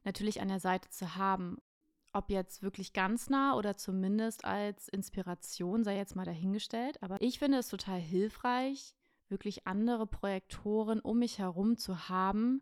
natürlich 0.03 0.41
an 0.41 0.49
der 0.49 0.59
Seite 0.59 0.89
zu 0.89 1.15
haben. 1.15 1.57
Ob 2.13 2.29
jetzt 2.29 2.63
wirklich 2.63 2.93
ganz 2.93 3.29
nah 3.29 3.55
oder 3.55 3.77
zumindest 3.77 4.43
als 4.43 4.87
Inspiration 4.87 5.83
sei 5.83 5.97
jetzt 5.97 6.15
mal 6.15 6.25
dahingestellt. 6.25 7.01
Aber 7.03 7.21
ich 7.21 7.39
finde 7.39 7.57
es 7.57 7.67
total 7.67 7.99
hilfreich, 7.99 8.95
wirklich 9.29 9.67
andere 9.67 10.07
Projektoren 10.07 10.99
um 10.99 11.19
mich 11.19 11.39
herum 11.39 11.77
zu 11.77 12.09
haben, 12.09 12.61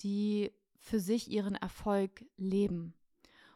die 0.00 0.52
für 0.78 1.00
sich 1.00 1.30
ihren 1.30 1.54
Erfolg 1.54 2.24
leben. 2.36 2.94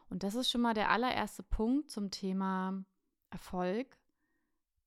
Und 0.09 0.23
das 0.23 0.35
ist 0.35 0.51
schon 0.51 0.61
mal 0.61 0.73
der 0.73 0.91
allererste 0.91 1.43
Punkt 1.43 1.89
zum 1.89 2.11
Thema 2.11 2.83
Erfolg. 3.29 3.97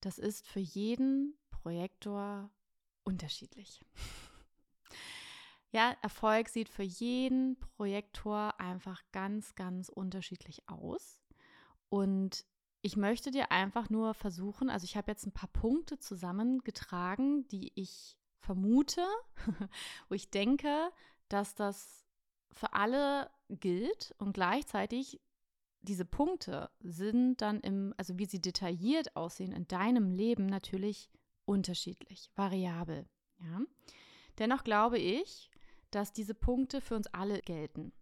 Das 0.01 0.19
ist 0.19 0.47
für 0.47 0.61
jeden 0.61 1.37
Projektor 1.51 2.51
unterschiedlich. 3.05 3.81
Ja, 5.73 5.97
Erfolg 6.01 6.49
sieht 6.49 6.69
für 6.69 6.85
jeden 6.85 7.59
Projektor 7.59 8.59
einfach 8.61 9.03
ganz, 9.13 9.55
ganz 9.57 9.89
unterschiedlich 9.89 10.67
aus. 10.69 11.21
Und 11.89 12.47
ich 12.87 12.97
möchte 12.97 13.33
dir 13.33 13.51
einfach 13.51 13.91
nur 13.91 14.15
versuchen, 14.15 14.71
also 14.71 14.85
ich 14.85 14.97
habe 14.97 15.11
jetzt 15.11 15.27
ein 15.27 15.33
paar 15.33 15.49
Punkte 15.49 15.99
zusammengetragen, 15.99 17.49
die 17.49 17.73
ich 17.75 18.17
vermute, 18.39 19.05
wo 20.09 20.15
ich 20.15 20.31
denke, 20.31 20.93
dass 21.29 21.57
das 21.57 22.07
für 22.53 22.75
alle 22.75 23.29
gilt 23.49 24.15
und 24.19 24.35
gleichzeitig 24.35 25.21
diese 25.81 26.05
Punkte 26.05 26.71
sind 26.79 27.43
dann 27.43 27.59
im, 27.61 27.93
also 27.97 28.21
wie 28.21 28.27
sie 28.27 28.41
detailliert 28.41 29.17
aussehen 29.17 29.51
in 29.51 29.67
deinem 29.67 30.13
Leben 30.13 30.47
natürlich 30.47 31.11
unterschiedlich, 31.45 32.31
variabel. 32.37 33.09
Ja? 33.41 33.63
Dennoch 34.39 34.63
glaube 34.63 34.99
ich, 34.99 35.51
dass 35.91 36.13
diese 36.13 36.35
Punkte 36.35 36.81
für 36.81 36.95
uns 36.95 37.09
alle 37.09 37.41
gelten. 37.41 37.93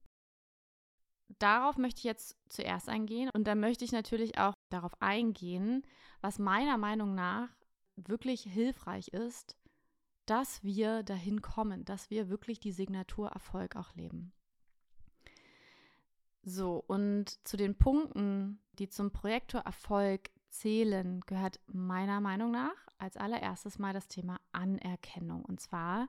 Darauf 1.39 1.77
möchte 1.79 1.99
ich 1.99 2.05
jetzt 2.05 2.37
zuerst 2.49 2.89
eingehen 2.89 3.31
und 3.35 3.45
dann 3.47 3.61
möchte 3.61 3.85
ich 3.85 3.93
natürlich 3.93 4.39
auch 4.39 4.55
darauf 4.71 5.01
eingehen, 5.01 5.83
was 6.21 6.39
meiner 6.39 6.79
Meinung 6.79 7.15
nach 7.15 7.49
wirklich 7.97 8.43
hilfreich 8.43 9.09
ist, 9.09 9.57
dass 10.27 10.63
wir 10.63 11.03
dahin 11.03 11.43
kommen, 11.43 11.85
dass 11.85 12.11
wir 12.11 12.29
wirklich 12.29 12.61
die 12.61 12.73
Signatur 12.73 13.29
Erfolg 13.29 13.77
auch 13.77 13.95
leben. 13.95 14.33
So, 16.43 16.85
und 16.87 17.47
zu 17.47 17.57
den 17.57 17.77
Punkten, 17.77 18.61
die 18.79 18.89
zum 18.89 19.11
Projektor 19.11 19.63
Erfolg 19.63 20.31
zählen, 20.51 21.21
gehört 21.23 21.61
meiner 21.67 22.21
Meinung 22.21 22.51
nach 22.51 22.87
als 22.99 23.17
allererstes 23.17 23.79
mal 23.79 23.93
das 23.93 24.09
Thema 24.09 24.39
Anerkennung. 24.53 25.45
Und 25.45 25.61
zwar 25.61 26.09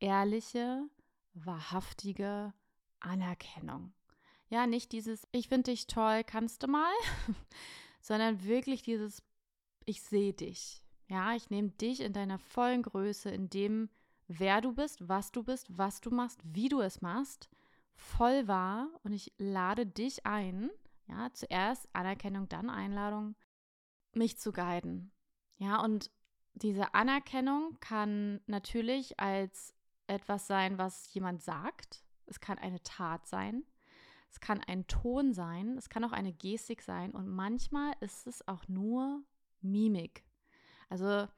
ehrliche, 0.00 0.88
wahrhaftige 1.34 2.52
Anerkennung. 2.98 3.92
Ja, 4.50 4.66
nicht 4.66 4.90
dieses, 4.90 5.26
ich 5.30 5.48
finde 5.48 5.70
dich 5.70 5.86
toll, 5.86 6.24
kannst 6.24 6.62
du 6.62 6.66
mal, 6.66 6.92
sondern 8.00 8.44
wirklich 8.44 8.82
dieses, 8.82 9.22
ich 9.84 10.02
sehe 10.02 10.32
dich. 10.32 10.84
Ja, 11.08 11.34
ich 11.34 11.50
nehme 11.50 11.70
dich 11.70 12.00
in 12.00 12.12
deiner 12.12 12.38
vollen 12.38 12.82
Größe, 12.82 13.30
in 13.30 13.48
dem, 13.48 13.90
wer 14.26 14.60
du 14.60 14.74
bist, 14.74 15.08
was 15.08 15.30
du 15.30 15.44
bist, 15.44 15.66
was 15.70 16.00
du 16.00 16.10
machst, 16.10 16.40
wie 16.44 16.68
du 16.68 16.80
es 16.80 17.00
machst, 17.00 17.48
voll 17.94 18.48
wahr 18.48 18.88
und 19.04 19.12
ich 19.12 19.32
lade 19.38 19.86
dich 19.86 20.26
ein, 20.26 20.70
ja, 21.06 21.32
zuerst 21.32 21.88
Anerkennung, 21.92 22.48
dann 22.48 22.70
Einladung, 22.70 23.36
mich 24.14 24.38
zu 24.38 24.52
guiden. 24.52 25.12
Ja, 25.58 25.80
und 25.80 26.10
diese 26.54 26.94
Anerkennung 26.94 27.78
kann 27.80 28.40
natürlich 28.46 29.20
als 29.20 29.74
etwas 30.08 30.48
sein, 30.48 30.78
was 30.78 31.12
jemand 31.14 31.42
sagt. 31.42 32.04
Es 32.26 32.40
kann 32.40 32.58
eine 32.58 32.82
Tat 32.82 33.26
sein. 33.26 33.64
Es 34.30 34.40
kann 34.40 34.60
ein 34.60 34.86
Ton 34.86 35.32
sein. 35.32 35.76
Es 35.76 35.88
kann 35.88 36.04
auch 36.04 36.12
eine 36.12 36.32
Gestik 36.32 36.82
sein. 36.82 37.12
Und 37.12 37.28
manchmal 37.28 37.92
ist 38.00 38.26
es 38.26 38.46
auch 38.46 38.68
nur 38.68 39.22
Mimik. 39.60 40.24
Also 40.88 41.28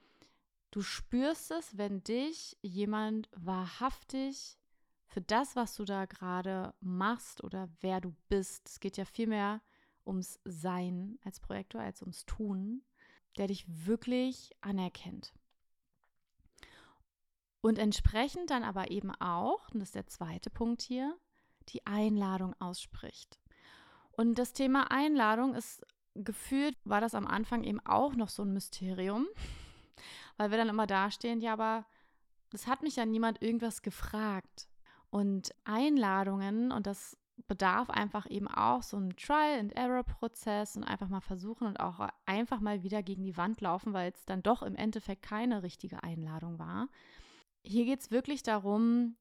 du 0.70 0.82
spürst 0.82 1.50
es, 1.50 1.76
wenn 1.78 2.02
dich 2.04 2.56
jemand 2.62 3.28
wahrhaftig 3.34 4.58
für 5.06 5.20
das, 5.20 5.56
was 5.56 5.74
du 5.74 5.84
da 5.84 6.06
gerade 6.06 6.74
machst 6.80 7.44
oder 7.44 7.68
wer 7.80 8.00
du 8.00 8.14
bist. 8.28 8.68
Es 8.68 8.80
geht 8.80 8.96
ja 8.96 9.04
vielmehr 9.04 9.60
ums 10.06 10.40
Sein 10.44 11.18
als 11.24 11.40
Projektor 11.40 11.80
als 11.80 12.00
ums 12.02 12.24
Tun, 12.26 12.82
der 13.36 13.46
dich 13.46 13.64
wirklich 13.68 14.50
anerkennt. 14.60 15.32
Und 17.60 17.78
entsprechend 17.78 18.50
dann 18.50 18.64
aber 18.64 18.90
eben 18.90 19.12
auch, 19.12 19.68
und 19.70 19.80
das 19.80 19.90
ist 19.90 19.94
der 19.94 20.06
zweite 20.08 20.50
Punkt 20.50 20.82
hier, 20.82 21.16
die 21.72 21.86
Einladung 21.86 22.54
ausspricht. 22.60 23.40
Und 24.12 24.38
das 24.38 24.52
Thema 24.52 24.90
Einladung 24.90 25.54
ist 25.54 25.84
gefühlt, 26.14 26.76
war 26.84 27.00
das 27.00 27.14
am 27.14 27.26
Anfang 27.26 27.64
eben 27.64 27.80
auch 27.80 28.14
noch 28.14 28.28
so 28.28 28.42
ein 28.42 28.52
Mysterium, 28.52 29.26
weil 30.36 30.50
wir 30.50 30.58
dann 30.58 30.68
immer 30.68 30.86
dastehen, 30.86 31.40
ja, 31.40 31.54
aber 31.54 31.86
es 32.52 32.66
hat 32.66 32.82
mich 32.82 32.96
ja 32.96 33.06
niemand 33.06 33.40
irgendwas 33.42 33.82
gefragt. 33.82 34.68
Und 35.10 35.54
Einladungen, 35.64 36.72
und 36.72 36.86
das 36.86 37.18
bedarf 37.48 37.90
einfach 37.90 38.30
eben 38.30 38.48
auch 38.48 38.82
so 38.82 38.96
einen 38.96 39.16
Trial-and-Error-Prozess 39.16 40.76
und 40.76 40.84
einfach 40.84 41.08
mal 41.08 41.20
versuchen 41.20 41.66
und 41.66 41.80
auch 41.80 42.08
einfach 42.26 42.60
mal 42.60 42.82
wieder 42.82 43.02
gegen 43.02 43.24
die 43.24 43.36
Wand 43.36 43.60
laufen, 43.60 43.92
weil 43.92 44.12
es 44.12 44.24
dann 44.24 44.42
doch 44.42 44.62
im 44.62 44.76
Endeffekt 44.76 45.22
keine 45.22 45.62
richtige 45.62 46.02
Einladung 46.02 46.58
war. 46.58 46.88
Hier 47.64 47.84
geht 47.84 48.00
es 48.00 48.10
wirklich 48.10 48.42
darum, 48.42 49.16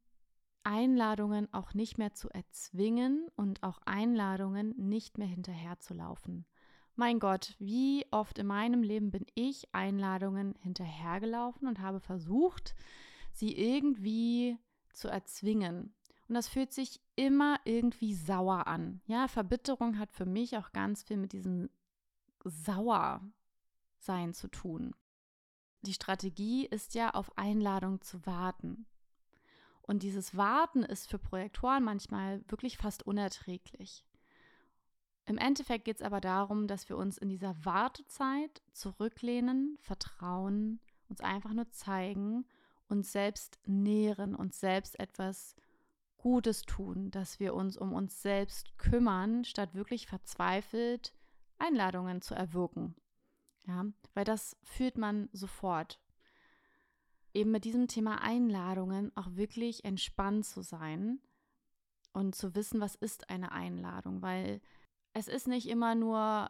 Einladungen 0.63 1.51
auch 1.53 1.73
nicht 1.73 1.97
mehr 1.97 2.13
zu 2.13 2.29
erzwingen 2.29 3.27
und 3.35 3.63
auch 3.63 3.79
Einladungen 3.85 4.75
nicht 4.77 5.17
mehr 5.17 5.27
hinterherzulaufen. 5.27 6.45
Mein 6.95 7.19
Gott, 7.19 7.55
wie 7.59 8.05
oft 8.11 8.37
in 8.37 8.47
meinem 8.47 8.83
Leben 8.83 9.11
bin 9.11 9.25
ich 9.33 9.73
Einladungen 9.73 10.55
hinterhergelaufen 10.61 11.67
und 11.67 11.79
habe 11.79 11.99
versucht, 11.99 12.75
sie 13.31 13.55
irgendwie 13.55 14.57
zu 14.93 15.07
erzwingen. 15.07 15.93
Und 16.27 16.35
das 16.35 16.47
fühlt 16.47 16.73
sich 16.73 17.01
immer 17.15 17.59
irgendwie 17.65 18.13
sauer 18.13 18.67
an. 18.67 19.01
Ja, 19.05 19.27
Verbitterung 19.27 19.97
hat 19.97 20.11
für 20.11 20.25
mich 20.25 20.57
auch 20.57 20.71
ganz 20.71 21.03
viel 21.03 21.17
mit 21.17 21.33
diesem 21.33 21.69
Sauersein 22.43 23.23
zu 24.33 24.47
tun. 24.47 24.95
Die 25.81 25.93
Strategie 25.93 26.65
ist 26.67 26.93
ja, 26.93 27.11
auf 27.11 27.37
Einladung 27.37 28.01
zu 28.01 28.25
warten. 28.25 28.85
Und 29.91 30.03
dieses 30.03 30.37
Warten 30.37 30.83
ist 30.83 31.09
für 31.09 31.19
Projektoren 31.19 31.83
manchmal 31.83 32.49
wirklich 32.49 32.77
fast 32.77 33.05
unerträglich. 33.05 34.05
Im 35.25 35.37
Endeffekt 35.37 35.83
geht 35.83 35.97
es 35.97 36.01
aber 36.01 36.21
darum, 36.21 36.65
dass 36.67 36.87
wir 36.87 36.95
uns 36.95 37.17
in 37.17 37.27
dieser 37.27 37.57
Wartezeit 37.65 38.61
zurücklehnen, 38.71 39.77
vertrauen, 39.81 40.79
uns 41.09 41.19
einfach 41.19 41.51
nur 41.51 41.69
zeigen, 41.71 42.45
uns 42.87 43.11
selbst 43.11 43.59
nähren, 43.65 44.33
uns 44.33 44.61
selbst 44.61 44.97
etwas 44.97 45.57
Gutes 46.15 46.61
tun, 46.61 47.11
dass 47.11 47.41
wir 47.41 47.53
uns 47.53 47.75
um 47.75 47.91
uns 47.91 48.21
selbst 48.21 48.77
kümmern, 48.77 49.43
statt 49.43 49.75
wirklich 49.75 50.07
verzweifelt 50.07 51.13
Einladungen 51.57 52.21
zu 52.21 52.33
erwirken. 52.33 52.95
Ja, 53.67 53.87
weil 54.13 54.23
das 54.23 54.55
fühlt 54.63 54.97
man 54.97 55.27
sofort. 55.33 55.99
Eben 57.33 57.51
mit 57.51 57.65
diesem 57.65 57.87
Thema 57.87 58.21
Einladungen 58.21 59.15
auch 59.15 59.35
wirklich 59.35 59.85
entspannt 59.85 60.45
zu 60.45 60.61
sein 60.61 61.19
und 62.13 62.35
zu 62.35 62.55
wissen, 62.55 62.81
was 62.81 62.95
ist 62.95 63.29
eine 63.29 63.51
Einladung, 63.51 64.21
weil 64.21 64.61
es 65.13 65.27
ist 65.27 65.47
nicht 65.47 65.67
immer 65.67 65.95
nur 65.95 66.49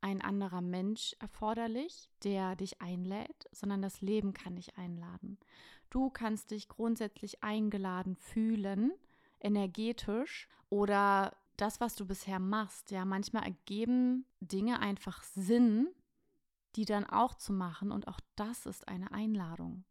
ein 0.00 0.22
anderer 0.22 0.60
Mensch 0.60 1.16
erforderlich, 1.18 2.08
der 2.22 2.54
dich 2.56 2.80
einlädt, 2.80 3.48
sondern 3.50 3.82
das 3.82 4.00
Leben 4.00 4.32
kann 4.32 4.56
dich 4.56 4.76
einladen. 4.76 5.38
Du 5.90 6.10
kannst 6.10 6.50
dich 6.50 6.68
grundsätzlich 6.68 7.42
eingeladen 7.42 8.14
fühlen, 8.14 8.92
energetisch 9.40 10.48
oder 10.68 11.36
das, 11.56 11.80
was 11.80 11.96
du 11.96 12.06
bisher 12.06 12.38
machst. 12.38 12.90
Ja, 12.90 13.04
manchmal 13.04 13.44
ergeben 13.44 14.24
Dinge 14.40 14.80
einfach 14.80 15.22
Sinn, 15.22 15.88
die 16.78 16.84
dann 16.84 17.04
auch 17.04 17.34
zu 17.34 17.52
machen. 17.52 17.90
Und 17.90 18.06
auch 18.06 18.20
das 18.36 18.64
ist 18.64 18.86
eine 18.86 19.10
Einladung. 19.10 19.84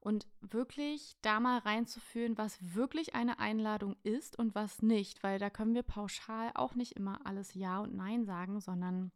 Und 0.00 0.26
wirklich 0.40 1.16
da 1.22 1.38
mal 1.38 1.58
reinzuführen, 1.58 2.36
was 2.36 2.58
wirklich 2.74 3.14
eine 3.14 3.38
Einladung 3.38 3.94
ist 4.02 4.36
und 4.36 4.52
was 4.56 4.82
nicht, 4.82 5.22
weil 5.22 5.38
da 5.38 5.50
können 5.50 5.74
wir 5.74 5.84
pauschal 5.84 6.50
auch 6.54 6.74
nicht 6.74 6.92
immer 6.92 7.24
alles 7.24 7.54
Ja 7.54 7.78
und 7.78 7.94
Nein 7.94 8.24
sagen, 8.24 8.58
sondern 8.60 9.12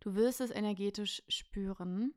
du 0.00 0.14
wirst 0.14 0.42
es 0.42 0.50
energetisch 0.50 1.22
spüren. 1.28 2.12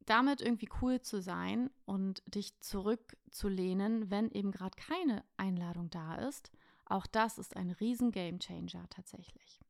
Damit 0.00 0.40
irgendwie 0.40 0.68
cool 0.82 1.00
zu 1.00 1.22
sein 1.22 1.70
und 1.84 2.24
dich 2.26 2.58
zurückzulehnen, 2.58 4.10
wenn 4.10 4.32
eben 4.32 4.50
gerade 4.50 4.76
keine 4.76 5.24
Einladung 5.36 5.90
da 5.90 6.16
ist, 6.16 6.50
auch 6.86 7.06
das 7.06 7.38
ist 7.38 7.56
ein 7.56 7.70
riesen 7.70 8.10
Game 8.10 8.40
Changer 8.40 8.88
tatsächlich. 8.90 9.60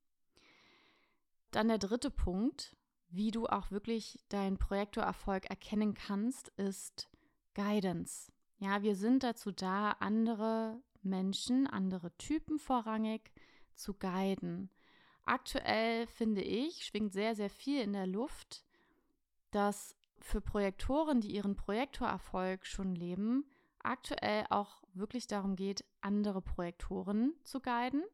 Dann 1.50 1.68
der 1.68 1.78
dritte 1.78 2.10
Punkt, 2.10 2.76
wie 3.08 3.30
du 3.30 3.46
auch 3.46 3.70
wirklich 3.70 4.18
deinen 4.28 4.58
Projektorerfolg 4.58 5.50
erkennen 5.50 5.94
kannst, 5.94 6.48
ist 6.50 7.08
Guidance. 7.54 8.30
Ja, 8.58 8.82
wir 8.82 8.94
sind 8.94 9.22
dazu 9.22 9.50
da, 9.50 9.92
andere 10.00 10.80
Menschen, 11.02 11.66
andere 11.66 12.16
Typen 12.18 12.58
vorrangig 12.58 13.32
zu 13.74 13.94
guiden. 13.94 14.70
Aktuell 15.24 16.06
finde 16.06 16.42
ich, 16.42 16.84
schwingt 16.84 17.12
sehr, 17.12 17.34
sehr 17.34 17.50
viel 17.50 17.80
in 17.80 17.92
der 17.92 18.06
Luft, 18.06 18.64
dass 19.50 19.96
für 20.20 20.40
Projektoren, 20.40 21.20
die 21.20 21.32
ihren 21.32 21.56
Projektorerfolg 21.56 22.66
schon 22.66 22.94
leben, 22.94 23.44
aktuell 23.82 24.44
auch 24.50 24.82
wirklich 24.92 25.26
darum 25.26 25.56
geht, 25.56 25.84
andere 26.00 26.42
Projektoren 26.42 27.34
zu 27.42 27.60
guiden, 27.60 28.04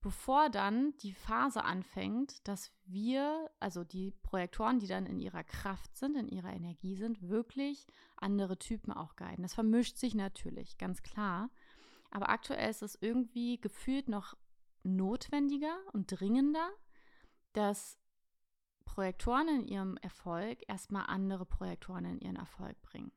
bevor 0.00 0.48
dann 0.48 0.96
die 0.98 1.12
Phase 1.12 1.64
anfängt, 1.64 2.46
dass 2.46 2.72
wir, 2.84 3.50
also 3.58 3.84
die 3.84 4.12
Projektoren, 4.22 4.78
die 4.78 4.86
dann 4.86 5.06
in 5.06 5.18
ihrer 5.18 5.44
Kraft 5.44 5.96
sind, 5.96 6.16
in 6.16 6.28
ihrer 6.28 6.52
Energie 6.52 6.94
sind, 6.94 7.28
wirklich 7.28 7.86
andere 8.16 8.58
Typen 8.58 8.92
auch 8.92 9.16
guiden. 9.16 9.42
Das 9.42 9.54
vermischt 9.54 9.96
sich 9.96 10.14
natürlich, 10.14 10.78
ganz 10.78 11.02
klar. 11.02 11.50
Aber 12.10 12.28
aktuell 12.28 12.70
ist 12.70 12.82
es 12.82 12.96
irgendwie 13.00 13.60
gefühlt 13.60 14.08
noch 14.08 14.36
notwendiger 14.82 15.76
und 15.92 16.06
dringender, 16.06 16.70
dass 17.52 17.98
Projektoren 18.84 19.48
in 19.48 19.68
ihrem 19.68 19.96
Erfolg 19.98 20.60
erstmal 20.68 21.06
andere 21.06 21.44
Projektoren 21.44 22.04
in 22.04 22.20
ihren 22.20 22.36
Erfolg 22.36 22.80
bringen. 22.82 23.12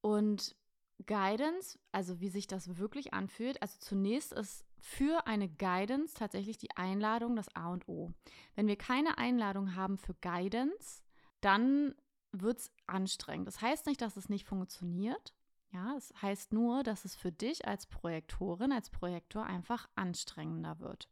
Und 0.00 0.56
Guidance, 1.04 1.78
also 1.92 2.20
wie 2.20 2.28
sich 2.28 2.46
das 2.46 2.78
wirklich 2.78 3.12
anfühlt, 3.12 3.60
also 3.60 3.78
zunächst 3.80 4.32
ist 4.32 4.65
für 4.86 5.26
eine 5.26 5.48
Guidance 5.48 6.14
tatsächlich 6.14 6.58
die 6.58 6.70
Einladung 6.76 7.34
das 7.34 7.54
A 7.56 7.70
und 7.70 7.88
O. 7.88 8.12
Wenn 8.54 8.68
wir 8.68 8.76
keine 8.76 9.18
Einladung 9.18 9.74
haben 9.74 9.98
für 9.98 10.14
Guidance, 10.14 11.02
dann 11.40 11.96
wird 12.30 12.58
es 12.58 12.70
anstrengend. 12.86 13.48
Das 13.48 13.60
heißt 13.60 13.86
nicht, 13.86 14.00
dass 14.00 14.16
es 14.16 14.28
nicht 14.28 14.46
funktioniert. 14.46 15.34
Ja, 15.72 15.96
es 15.96 16.14
heißt 16.22 16.52
nur, 16.52 16.84
dass 16.84 17.04
es 17.04 17.16
für 17.16 17.32
dich 17.32 17.66
als 17.66 17.86
Projektorin, 17.86 18.70
als 18.70 18.88
Projektor 18.88 19.44
einfach 19.44 19.88
anstrengender 19.96 20.78
wird. 20.78 21.08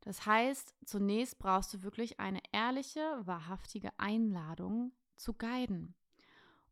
Das 0.00 0.26
heißt, 0.26 0.74
zunächst 0.84 1.38
brauchst 1.38 1.72
du 1.72 1.82
wirklich 1.82 2.18
eine 2.18 2.40
ehrliche, 2.50 3.00
wahrhaftige 3.24 3.90
Einladung 3.96 4.90
zu 5.14 5.34
guiden. 5.34 5.94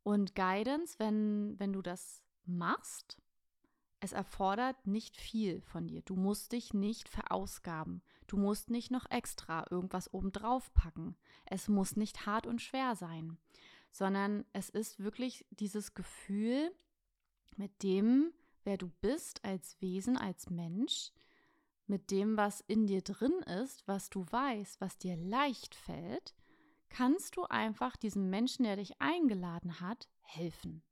Und 0.02 0.34
Guidance, 0.34 0.96
wenn, 0.98 1.58
wenn 1.60 1.72
du 1.72 1.82
das 1.82 2.24
machst, 2.46 3.16
es 4.04 4.12
erfordert 4.12 4.86
nicht 4.86 5.16
viel 5.16 5.62
von 5.62 5.86
dir. 5.86 6.02
Du 6.02 6.14
musst 6.14 6.52
dich 6.52 6.74
nicht 6.74 7.08
verausgaben. 7.08 8.02
Du 8.26 8.36
musst 8.36 8.68
nicht 8.68 8.90
noch 8.90 9.10
extra 9.10 9.66
irgendwas 9.70 10.12
obendrauf 10.12 10.72
packen. 10.74 11.16
Es 11.46 11.68
muss 11.68 11.96
nicht 11.96 12.26
hart 12.26 12.46
und 12.46 12.60
schwer 12.60 12.96
sein, 12.96 13.38
sondern 13.90 14.44
es 14.52 14.68
ist 14.68 15.00
wirklich 15.00 15.46
dieses 15.50 15.94
Gefühl, 15.94 16.70
mit 17.56 17.82
dem, 17.82 18.32
wer 18.64 18.76
du 18.76 18.90
bist 19.00 19.42
als 19.42 19.80
Wesen, 19.80 20.18
als 20.18 20.50
Mensch, 20.50 21.10
mit 21.86 22.10
dem, 22.10 22.36
was 22.36 22.60
in 22.60 22.86
dir 22.86 23.00
drin 23.00 23.40
ist, 23.62 23.88
was 23.88 24.10
du 24.10 24.26
weißt, 24.30 24.82
was 24.82 24.98
dir 24.98 25.16
leicht 25.16 25.74
fällt, 25.74 26.34
kannst 26.90 27.36
du 27.36 27.44
einfach 27.44 27.96
diesem 27.96 28.28
Menschen, 28.28 28.64
der 28.64 28.76
dich 28.76 29.00
eingeladen 29.00 29.80
hat, 29.80 30.10
helfen. 30.20 30.82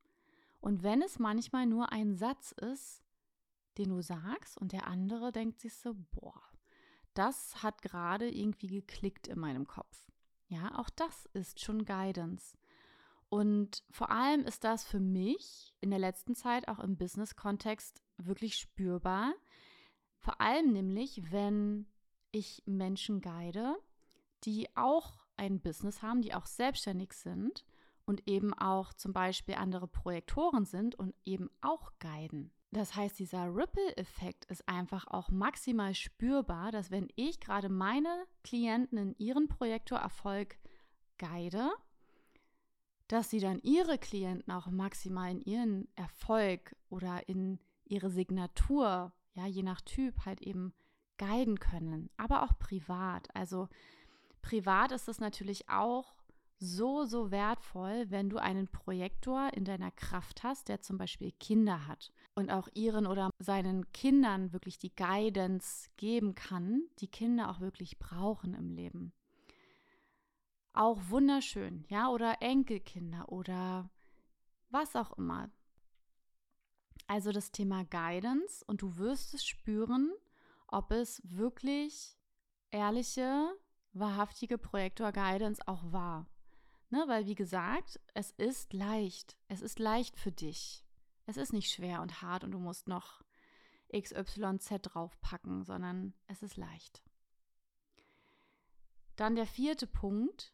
Und 0.62 0.82
wenn 0.82 1.02
es 1.02 1.18
manchmal 1.18 1.66
nur 1.66 1.92
ein 1.92 2.14
Satz 2.14 2.52
ist, 2.52 3.01
den 3.78 3.90
du 3.90 4.02
sagst 4.02 4.58
und 4.58 4.72
der 4.72 4.86
andere 4.86 5.32
denkt 5.32 5.60
sich 5.60 5.74
so, 5.74 5.94
boah, 6.12 6.42
das 7.14 7.62
hat 7.62 7.82
gerade 7.82 8.28
irgendwie 8.28 8.68
geklickt 8.68 9.28
in 9.28 9.38
meinem 9.38 9.66
Kopf. 9.66 10.10
Ja, 10.48 10.78
auch 10.78 10.90
das 10.90 11.26
ist 11.32 11.60
schon 11.60 11.84
Guidance. 11.84 12.56
Und 13.28 13.82
vor 13.90 14.10
allem 14.10 14.44
ist 14.44 14.64
das 14.64 14.84
für 14.84 15.00
mich 15.00 15.74
in 15.80 15.90
der 15.90 15.98
letzten 15.98 16.34
Zeit 16.34 16.68
auch 16.68 16.78
im 16.78 16.96
Business-Kontext 16.98 18.02
wirklich 18.18 18.56
spürbar, 18.56 19.32
vor 20.18 20.40
allem 20.40 20.72
nämlich, 20.72 21.32
wenn 21.32 21.86
ich 22.30 22.62
Menschen 22.64 23.20
guide, 23.20 23.76
die 24.44 24.68
auch 24.76 25.26
ein 25.36 25.60
Business 25.60 26.00
haben, 26.00 26.22
die 26.22 26.34
auch 26.34 26.46
selbstständig 26.46 27.12
sind 27.12 27.64
und 28.04 28.28
eben 28.28 28.54
auch 28.54 28.92
zum 28.92 29.12
Beispiel 29.12 29.56
andere 29.56 29.88
Projektoren 29.88 30.64
sind 30.64 30.94
und 30.94 31.14
eben 31.24 31.50
auch 31.60 31.92
guiden. 31.98 32.52
Das 32.72 32.96
heißt, 32.96 33.18
dieser 33.18 33.54
Ripple-Effekt 33.54 34.46
ist 34.46 34.66
einfach 34.66 35.06
auch 35.06 35.30
maximal 35.30 35.94
spürbar, 35.94 36.72
dass 36.72 36.90
wenn 36.90 37.08
ich 37.16 37.38
gerade 37.38 37.68
meine 37.68 38.26
Klienten 38.42 38.96
in 38.96 39.14
ihren 39.18 39.46
Projektorerfolg 39.46 40.56
guide, 41.18 41.70
dass 43.08 43.28
sie 43.28 43.40
dann 43.40 43.60
ihre 43.60 43.98
Klienten 43.98 44.50
auch 44.50 44.68
maximal 44.68 45.30
in 45.30 45.42
ihren 45.42 45.88
Erfolg 45.96 46.74
oder 46.88 47.28
in 47.28 47.58
ihre 47.84 48.10
Signatur 48.10 49.12
ja, 49.34 49.46
je 49.46 49.62
nach 49.62 49.82
Typ 49.82 50.24
halt 50.24 50.40
eben 50.40 50.72
guiden 51.18 51.58
können, 51.58 52.08
aber 52.16 52.42
auch 52.42 52.58
privat. 52.58 53.34
Also 53.34 53.68
privat 54.40 54.92
ist 54.92 55.08
es 55.08 55.20
natürlich 55.20 55.68
auch 55.68 56.14
so, 56.62 57.04
so 57.04 57.32
wertvoll, 57.32 58.06
wenn 58.10 58.30
du 58.30 58.38
einen 58.38 58.68
Projektor 58.68 59.52
in 59.52 59.64
deiner 59.64 59.90
Kraft 59.90 60.44
hast, 60.44 60.68
der 60.68 60.80
zum 60.80 60.96
Beispiel 60.96 61.32
Kinder 61.32 61.88
hat 61.88 62.12
und 62.36 62.50
auch 62.50 62.68
ihren 62.74 63.06
oder 63.06 63.30
seinen 63.40 63.92
Kindern 63.92 64.52
wirklich 64.52 64.78
die 64.78 64.94
Guidance 64.94 65.90
geben 65.96 66.36
kann, 66.36 66.84
die 67.00 67.08
Kinder 67.08 67.50
auch 67.50 67.58
wirklich 67.58 67.98
brauchen 67.98 68.54
im 68.54 68.70
Leben. 68.70 69.12
Auch 70.72 71.00
wunderschön, 71.08 71.84
ja, 71.88 72.08
oder 72.08 72.36
Enkelkinder 72.40 73.30
oder 73.30 73.90
was 74.70 74.94
auch 74.94 75.18
immer. 75.18 75.50
Also 77.08 77.32
das 77.32 77.50
Thema 77.50 77.84
Guidance 77.84 78.64
und 78.66 78.82
du 78.82 78.96
wirst 78.98 79.34
es 79.34 79.44
spüren, 79.44 80.12
ob 80.68 80.92
es 80.92 81.20
wirklich 81.24 82.16
ehrliche, 82.70 83.52
wahrhaftige 83.92 84.58
Projektor-Guidance 84.58 85.60
auch 85.66 85.92
war. 85.92 86.26
Ne, 86.92 87.04
weil 87.06 87.24
wie 87.24 87.34
gesagt, 87.34 87.98
es 88.12 88.32
ist 88.32 88.74
leicht. 88.74 89.38
Es 89.48 89.62
ist 89.62 89.78
leicht 89.78 90.18
für 90.18 90.30
dich. 90.30 90.84
Es 91.24 91.38
ist 91.38 91.54
nicht 91.54 91.72
schwer 91.72 92.02
und 92.02 92.20
hart 92.20 92.44
und 92.44 92.50
du 92.50 92.58
musst 92.58 92.86
noch 92.86 93.22
XYZ 93.90 94.74
draufpacken, 94.82 95.64
sondern 95.64 96.12
es 96.26 96.42
ist 96.42 96.58
leicht. 96.58 97.02
Dann 99.16 99.36
der 99.36 99.46
vierte 99.46 99.86
Punkt 99.86 100.52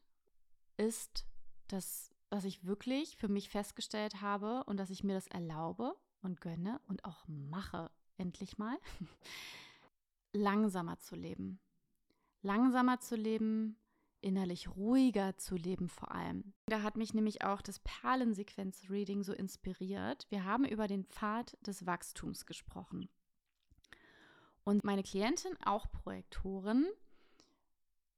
ist 0.77 1.27
das, 1.66 2.14
was 2.31 2.44
ich 2.44 2.64
wirklich 2.64 3.16
für 3.16 3.29
mich 3.29 3.48
festgestellt 3.48 4.20
habe 4.22 4.62
und 4.62 4.77
dass 4.77 4.90
ich 4.90 5.03
mir 5.03 5.14
das 5.14 5.27
erlaube 5.27 5.96
und 6.22 6.40
gönne 6.40 6.81
und 6.87 7.05
auch 7.05 7.27
mache, 7.27 7.90
endlich 8.16 8.59
mal, 8.59 8.79
langsamer 10.33 11.01
zu 11.01 11.16
leben. 11.16 11.59
Langsamer 12.42 13.01
zu 13.01 13.16
leben, 13.16 13.77
innerlich 14.20 14.68
ruhiger 14.68 15.37
zu 15.37 15.57
leben 15.57 15.88
vor 15.88 16.12
allem. 16.12 16.52
Da 16.66 16.83
hat 16.83 16.96
mich 16.96 17.14
nämlich 17.14 17.44
auch 17.44 17.62
das 17.62 17.78
Perlensequenz-Reading 17.81 19.22
so 19.22 19.33
inspiriert. 19.33 20.26
Wir 20.31 20.44
haben 20.44 20.64
über 20.64 20.87
den 20.87 21.04
Pfad 21.04 21.57
des 21.66 21.87
Wachstums 21.87 22.46
gesprochen. 22.46 23.09
Und 24.64 24.85
meine 24.85 25.02
Klientin, 25.02 25.57
auch 25.64 25.90
Projektorin, 25.90 26.87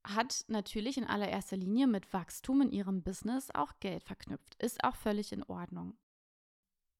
hat 0.03 0.43
natürlich 0.47 0.97
in 0.97 1.05
allererster 1.05 1.57
Linie 1.57 1.87
mit 1.87 2.11
Wachstum 2.11 2.61
in 2.61 2.71
ihrem 2.71 3.03
Business 3.03 3.49
auch 3.53 3.73
Geld 3.79 4.03
verknüpft. 4.03 4.55
Ist 4.55 4.83
auch 4.83 4.95
völlig 4.95 5.31
in 5.31 5.43
Ordnung. 5.43 5.95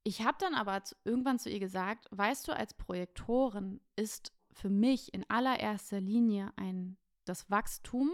Ich 0.03 0.21
habe 0.23 0.37
dann 0.39 0.55
aber 0.55 0.81
irgendwann 1.03 1.39
zu 1.39 1.49
ihr 1.49 1.59
gesagt, 1.59 2.07
weißt 2.11 2.47
du, 2.47 2.55
als 2.55 2.73
Projektorin 2.73 3.81
ist 3.95 4.33
für 4.51 4.69
mich 4.69 5.13
in 5.13 5.29
allererster 5.29 5.99
Linie 5.99 6.51
ein 6.55 6.97
das 7.25 7.49
Wachstum, 7.49 8.11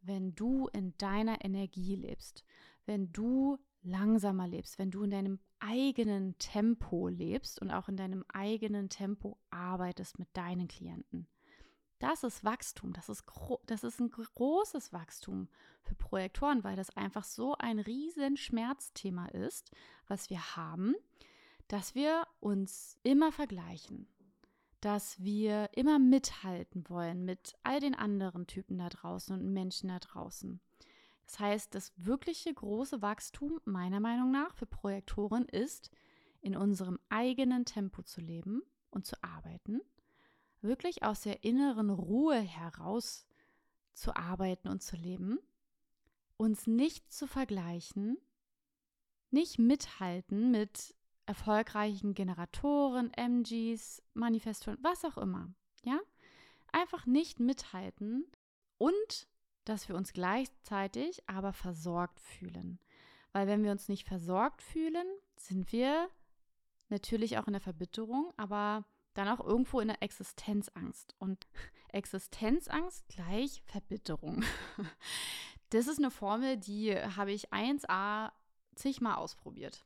wenn 0.00 0.34
du 0.34 0.68
in 0.68 0.96
deiner 0.98 1.44
Energie 1.44 1.96
lebst, 1.96 2.44
wenn 2.86 3.12
du 3.12 3.58
langsamer 3.82 4.46
lebst, 4.46 4.78
wenn 4.78 4.90
du 4.90 5.02
in 5.02 5.10
deinem 5.10 5.38
eigenen 5.60 6.38
Tempo 6.38 7.08
lebst 7.08 7.60
und 7.60 7.70
auch 7.70 7.88
in 7.88 7.96
deinem 7.96 8.24
eigenen 8.32 8.88
Tempo 8.88 9.38
arbeitest 9.50 10.18
mit 10.18 10.28
deinen 10.36 10.68
Klienten. 10.68 11.28
Das 11.98 12.22
ist 12.22 12.44
Wachstum, 12.44 12.92
das 12.92 13.08
ist, 13.08 13.24
das 13.66 13.82
ist 13.82 13.98
ein 14.00 14.10
großes 14.10 14.92
Wachstum 14.92 15.48
für 15.82 15.96
Projektoren, 15.96 16.62
weil 16.62 16.76
das 16.76 16.96
einfach 16.96 17.24
so 17.24 17.56
ein 17.58 17.80
riesen 17.80 18.36
Schmerzthema 18.36 19.26
ist, 19.26 19.72
was 20.06 20.30
wir 20.30 20.56
haben, 20.56 20.94
dass 21.66 21.96
wir 21.96 22.26
uns 22.38 22.98
immer 23.02 23.32
vergleichen, 23.32 24.06
dass 24.80 25.22
wir 25.22 25.70
immer 25.74 25.98
mithalten 25.98 26.88
wollen 26.88 27.24
mit 27.24 27.54
all 27.62 27.80
den 27.80 27.94
anderen 27.94 28.46
Typen 28.46 28.78
da 28.78 28.88
draußen 28.88 29.34
und 29.34 29.52
Menschen 29.52 29.88
da 29.88 29.98
draußen. 29.98 30.60
Das 31.26 31.40
heißt, 31.40 31.74
das 31.74 31.92
wirkliche 31.96 32.54
große 32.54 33.02
Wachstum 33.02 33.60
meiner 33.64 34.00
Meinung 34.00 34.30
nach 34.30 34.54
für 34.54 34.66
Projektoren 34.66 35.46
ist, 35.46 35.90
in 36.40 36.56
unserem 36.56 36.98
eigenen 37.08 37.64
Tempo 37.64 38.02
zu 38.02 38.20
leben 38.20 38.62
und 38.90 39.06
zu 39.06 39.16
arbeiten 39.22 39.80
wirklich 40.60 41.02
aus 41.02 41.22
der 41.22 41.44
inneren 41.44 41.90
Ruhe 41.90 42.38
heraus 42.38 43.26
zu 43.92 44.14
arbeiten 44.16 44.68
und 44.68 44.82
zu 44.82 44.96
leben, 44.96 45.38
uns 46.36 46.66
nicht 46.66 47.12
zu 47.12 47.26
vergleichen, 47.26 48.16
nicht 49.30 49.58
mithalten 49.58 50.50
mit 50.50 50.94
erfolgreichen 51.28 52.14
Generatoren, 52.14 53.12
MGs, 53.12 54.02
Manifestoren, 54.14 54.78
was 54.80 55.04
auch 55.04 55.18
immer. 55.18 55.52
Ja? 55.84 56.00
Einfach 56.72 57.04
nicht 57.04 57.38
mithalten 57.38 58.24
und 58.78 59.28
dass 59.64 59.88
wir 59.88 59.96
uns 59.96 60.14
gleichzeitig 60.14 61.28
aber 61.28 61.52
versorgt 61.52 62.18
fühlen. 62.18 62.80
Weil 63.32 63.46
wenn 63.46 63.62
wir 63.62 63.72
uns 63.72 63.88
nicht 63.88 64.08
versorgt 64.08 64.62
fühlen, 64.62 65.06
sind 65.36 65.70
wir 65.70 66.08
natürlich 66.88 67.36
auch 67.36 67.46
in 67.46 67.52
der 67.52 67.60
Verbitterung, 67.60 68.32
aber 68.38 68.86
dann 69.12 69.28
auch 69.28 69.44
irgendwo 69.44 69.80
in 69.80 69.88
der 69.88 70.02
Existenzangst. 70.02 71.14
Und 71.18 71.46
Existenzangst 71.92 73.06
gleich 73.08 73.62
Verbitterung. 73.66 74.44
Das 75.70 75.86
ist 75.86 75.98
eine 75.98 76.10
Formel, 76.10 76.56
die 76.56 76.96
habe 76.96 77.30
ich 77.30 77.52
1a 77.52 78.32
zigmal 78.74 79.16
ausprobiert. 79.16 79.84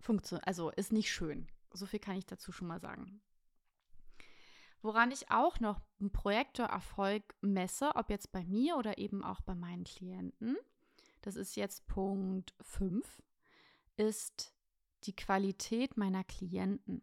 Funktion 0.00 0.40
also 0.40 0.70
ist 0.70 0.92
nicht 0.92 1.12
schön. 1.12 1.48
So 1.72 1.86
viel 1.86 2.00
kann 2.00 2.16
ich 2.16 2.26
dazu 2.26 2.52
schon 2.52 2.68
mal 2.68 2.80
sagen. 2.80 3.20
Woran 4.82 5.10
ich 5.10 5.30
auch 5.30 5.60
noch 5.60 5.80
einen 6.00 6.10
Projektorerfolg 6.10 7.34
messe, 7.42 7.94
ob 7.96 8.08
jetzt 8.08 8.32
bei 8.32 8.44
mir 8.44 8.76
oder 8.76 8.98
eben 8.98 9.22
auch 9.22 9.42
bei 9.42 9.54
meinen 9.54 9.84
Klienten, 9.84 10.56
das 11.20 11.36
ist 11.36 11.54
jetzt 11.54 11.86
Punkt 11.86 12.54
5, 12.62 13.22
ist 13.96 14.54
die 15.04 15.14
Qualität 15.14 15.96
meiner 15.96 16.24
Klienten. 16.24 17.02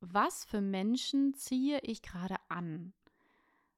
Was 0.00 0.44
für 0.44 0.60
Menschen 0.60 1.34
ziehe 1.34 1.80
ich 1.80 2.02
gerade 2.02 2.36
an? 2.48 2.92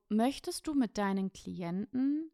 Möchtest 0.09 0.67
du 0.67 0.75
mit 0.75 0.97
deinen 0.97 1.33
Klienten 1.33 2.31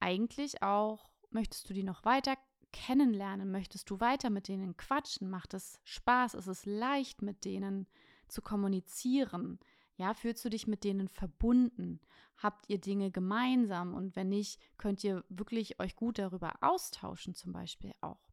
eigentlich 0.00 0.62
auch, 0.62 1.08
möchtest 1.30 1.68
du 1.70 1.74
die 1.74 1.84
noch 1.84 2.04
weiter 2.04 2.36
kennenlernen? 2.74 3.52
Möchtest 3.52 3.88
du 3.88 4.00
weiter 4.00 4.30
mit 4.30 4.48
denen 4.48 4.76
quatschen? 4.76 5.30
Macht 5.30 5.54
es 5.54 5.78
Spaß? 5.84 6.34
Ist 6.34 6.48
es 6.48 6.66
leicht, 6.66 7.22
mit 7.22 7.44
denen 7.44 7.86
zu 8.26 8.42
kommunizieren? 8.42 9.60
Ja, 9.96 10.12
fühlst 10.12 10.44
du 10.44 10.50
dich 10.50 10.66
mit 10.66 10.82
denen 10.82 11.08
verbunden? 11.08 12.00
Habt 12.36 12.68
ihr 12.68 12.80
Dinge 12.80 13.12
gemeinsam? 13.12 13.94
Und 13.94 14.16
wenn 14.16 14.28
nicht, 14.28 14.60
könnt 14.76 15.04
ihr 15.04 15.24
wirklich 15.28 15.78
euch 15.78 15.94
gut 15.94 16.18
darüber 16.18 16.54
austauschen, 16.62 17.34
zum 17.34 17.52
Beispiel 17.52 17.92
auch. 18.00 18.28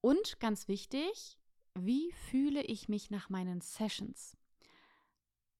Und 0.00 0.40
ganz 0.40 0.66
wichtig, 0.66 1.38
wie 1.74 2.12
fühle 2.12 2.62
ich 2.62 2.88
mich 2.88 3.10
nach 3.10 3.28
meinen 3.28 3.60
Sessions? 3.60 4.38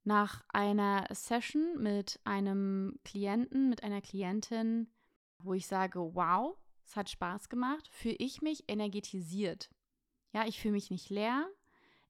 Nach 0.05 0.43
einer 0.49 1.07
Session 1.11 1.77
mit 1.79 2.19
einem 2.25 2.99
Klienten, 3.05 3.69
mit 3.69 3.85
einer 3.85 4.01
Klientin, 4.01 4.89
wo 5.39 5.53
ich 5.53 5.67
sage, 5.67 6.01
wow, 6.15 6.57
es 6.93 6.97
hat 6.97 7.09
Spaß 7.09 7.49
gemacht, 7.49 7.89
fühle 7.89 8.17
ich 8.19 8.43
mich 8.43 8.65
energetisiert. 8.69 9.71
Ja, 10.35 10.47
ich 10.47 10.61
fühle 10.61 10.73
mich 10.73 10.91
nicht 10.91 11.09
leer, 11.09 11.49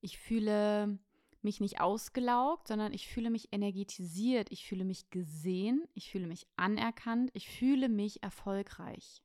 ich 0.00 0.18
fühle 0.18 0.98
mich 1.40 1.60
nicht 1.60 1.80
ausgelaugt, 1.80 2.66
sondern 2.66 2.92
ich 2.92 3.06
fühle 3.06 3.30
mich 3.30 3.52
energetisiert, 3.52 4.50
ich 4.50 4.66
fühle 4.66 4.84
mich 4.84 5.08
gesehen, 5.10 5.86
ich 5.94 6.10
fühle 6.10 6.26
mich 6.26 6.48
anerkannt, 6.56 7.30
ich 7.32 7.48
fühle 7.48 7.88
mich 7.88 8.24
erfolgreich. 8.24 9.22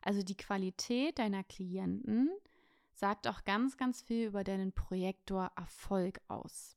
Also 0.00 0.22
die 0.22 0.36
Qualität 0.36 1.18
deiner 1.18 1.44
Klienten 1.44 2.30
sagt 2.94 3.28
auch 3.28 3.44
ganz, 3.44 3.76
ganz 3.76 4.00
viel 4.00 4.28
über 4.28 4.44
deinen 4.44 4.72
Projektor 4.72 5.52
Erfolg 5.56 6.22
aus. 6.28 6.74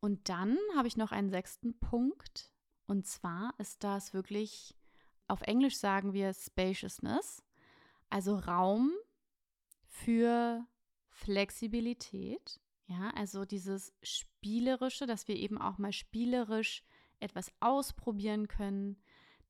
Und 0.00 0.28
dann 0.28 0.58
habe 0.74 0.88
ich 0.88 0.96
noch 0.96 1.12
einen 1.12 1.30
sechsten 1.30 1.78
Punkt. 1.78 2.50
Und 2.88 3.06
zwar 3.06 3.54
ist 3.58 3.84
das 3.84 4.14
wirklich, 4.14 4.74
auf 5.30 5.42
Englisch 5.42 5.76
sagen 5.76 6.12
wir 6.12 6.32
Spaciousness, 6.34 7.42
also 8.08 8.36
Raum 8.36 8.92
für 9.86 10.66
Flexibilität. 11.08 12.60
Ja, 12.86 13.10
also 13.14 13.44
dieses 13.44 13.94
Spielerische, 14.02 15.06
dass 15.06 15.28
wir 15.28 15.36
eben 15.36 15.60
auch 15.60 15.78
mal 15.78 15.92
spielerisch 15.92 16.82
etwas 17.20 17.52
ausprobieren 17.60 18.48
können, 18.48 19.00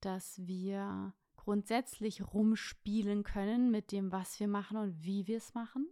dass 0.01 0.45
wir 0.45 1.13
grundsätzlich 1.35 2.21
rumspielen 2.33 3.23
können 3.23 3.71
mit 3.71 3.91
dem, 3.91 4.11
was 4.11 4.39
wir 4.39 4.47
machen 4.47 4.77
und 4.77 5.03
wie 5.03 5.25
wir 5.25 5.37
es 5.37 5.55
machen. 5.55 5.87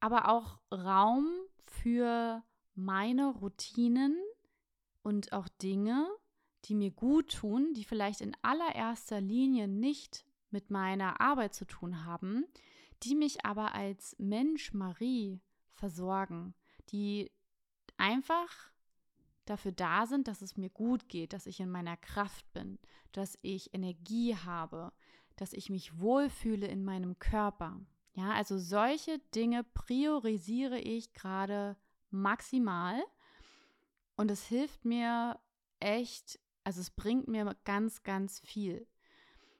Aber 0.00 0.28
auch 0.28 0.60
Raum 0.70 1.26
für 1.62 2.42
meine 2.74 3.28
Routinen 3.28 4.16
und 5.02 5.32
auch 5.32 5.48
Dinge, 5.48 6.06
die 6.64 6.74
mir 6.74 6.90
gut 6.90 7.32
tun, 7.32 7.72
die 7.74 7.84
vielleicht 7.84 8.20
in 8.20 8.36
allererster 8.42 9.20
Linie 9.20 9.68
nicht 9.68 10.24
mit 10.50 10.70
meiner 10.70 11.20
Arbeit 11.20 11.54
zu 11.54 11.66
tun 11.66 12.04
haben, 12.04 12.44
die 13.02 13.14
mich 13.14 13.44
aber 13.44 13.74
als 13.74 14.16
Mensch 14.18 14.72
Marie 14.72 15.40
versorgen, 15.74 16.54
die 16.90 17.30
einfach 17.96 18.48
dafür 19.44 19.72
da 19.72 20.06
sind, 20.06 20.28
dass 20.28 20.42
es 20.42 20.56
mir 20.56 20.70
gut 20.70 21.08
geht, 21.08 21.32
dass 21.32 21.46
ich 21.46 21.60
in 21.60 21.70
meiner 21.70 21.96
Kraft 21.96 22.50
bin, 22.52 22.78
dass 23.12 23.38
ich 23.42 23.72
Energie 23.74 24.36
habe, 24.36 24.92
dass 25.36 25.52
ich 25.52 25.70
mich 25.70 25.98
wohlfühle 25.98 26.66
in 26.66 26.84
meinem 26.84 27.18
Körper. 27.18 27.80
Ja, 28.14 28.32
also 28.32 28.58
solche 28.58 29.20
Dinge 29.34 29.62
priorisiere 29.62 30.78
ich 30.78 31.12
gerade 31.12 31.76
maximal 32.10 33.00
und 34.16 34.30
es 34.30 34.44
hilft 34.44 34.84
mir 34.84 35.38
echt, 35.78 36.40
also 36.68 36.82
es 36.82 36.90
bringt 36.90 37.28
mir 37.28 37.56
ganz, 37.64 38.02
ganz 38.02 38.40
viel. 38.40 38.86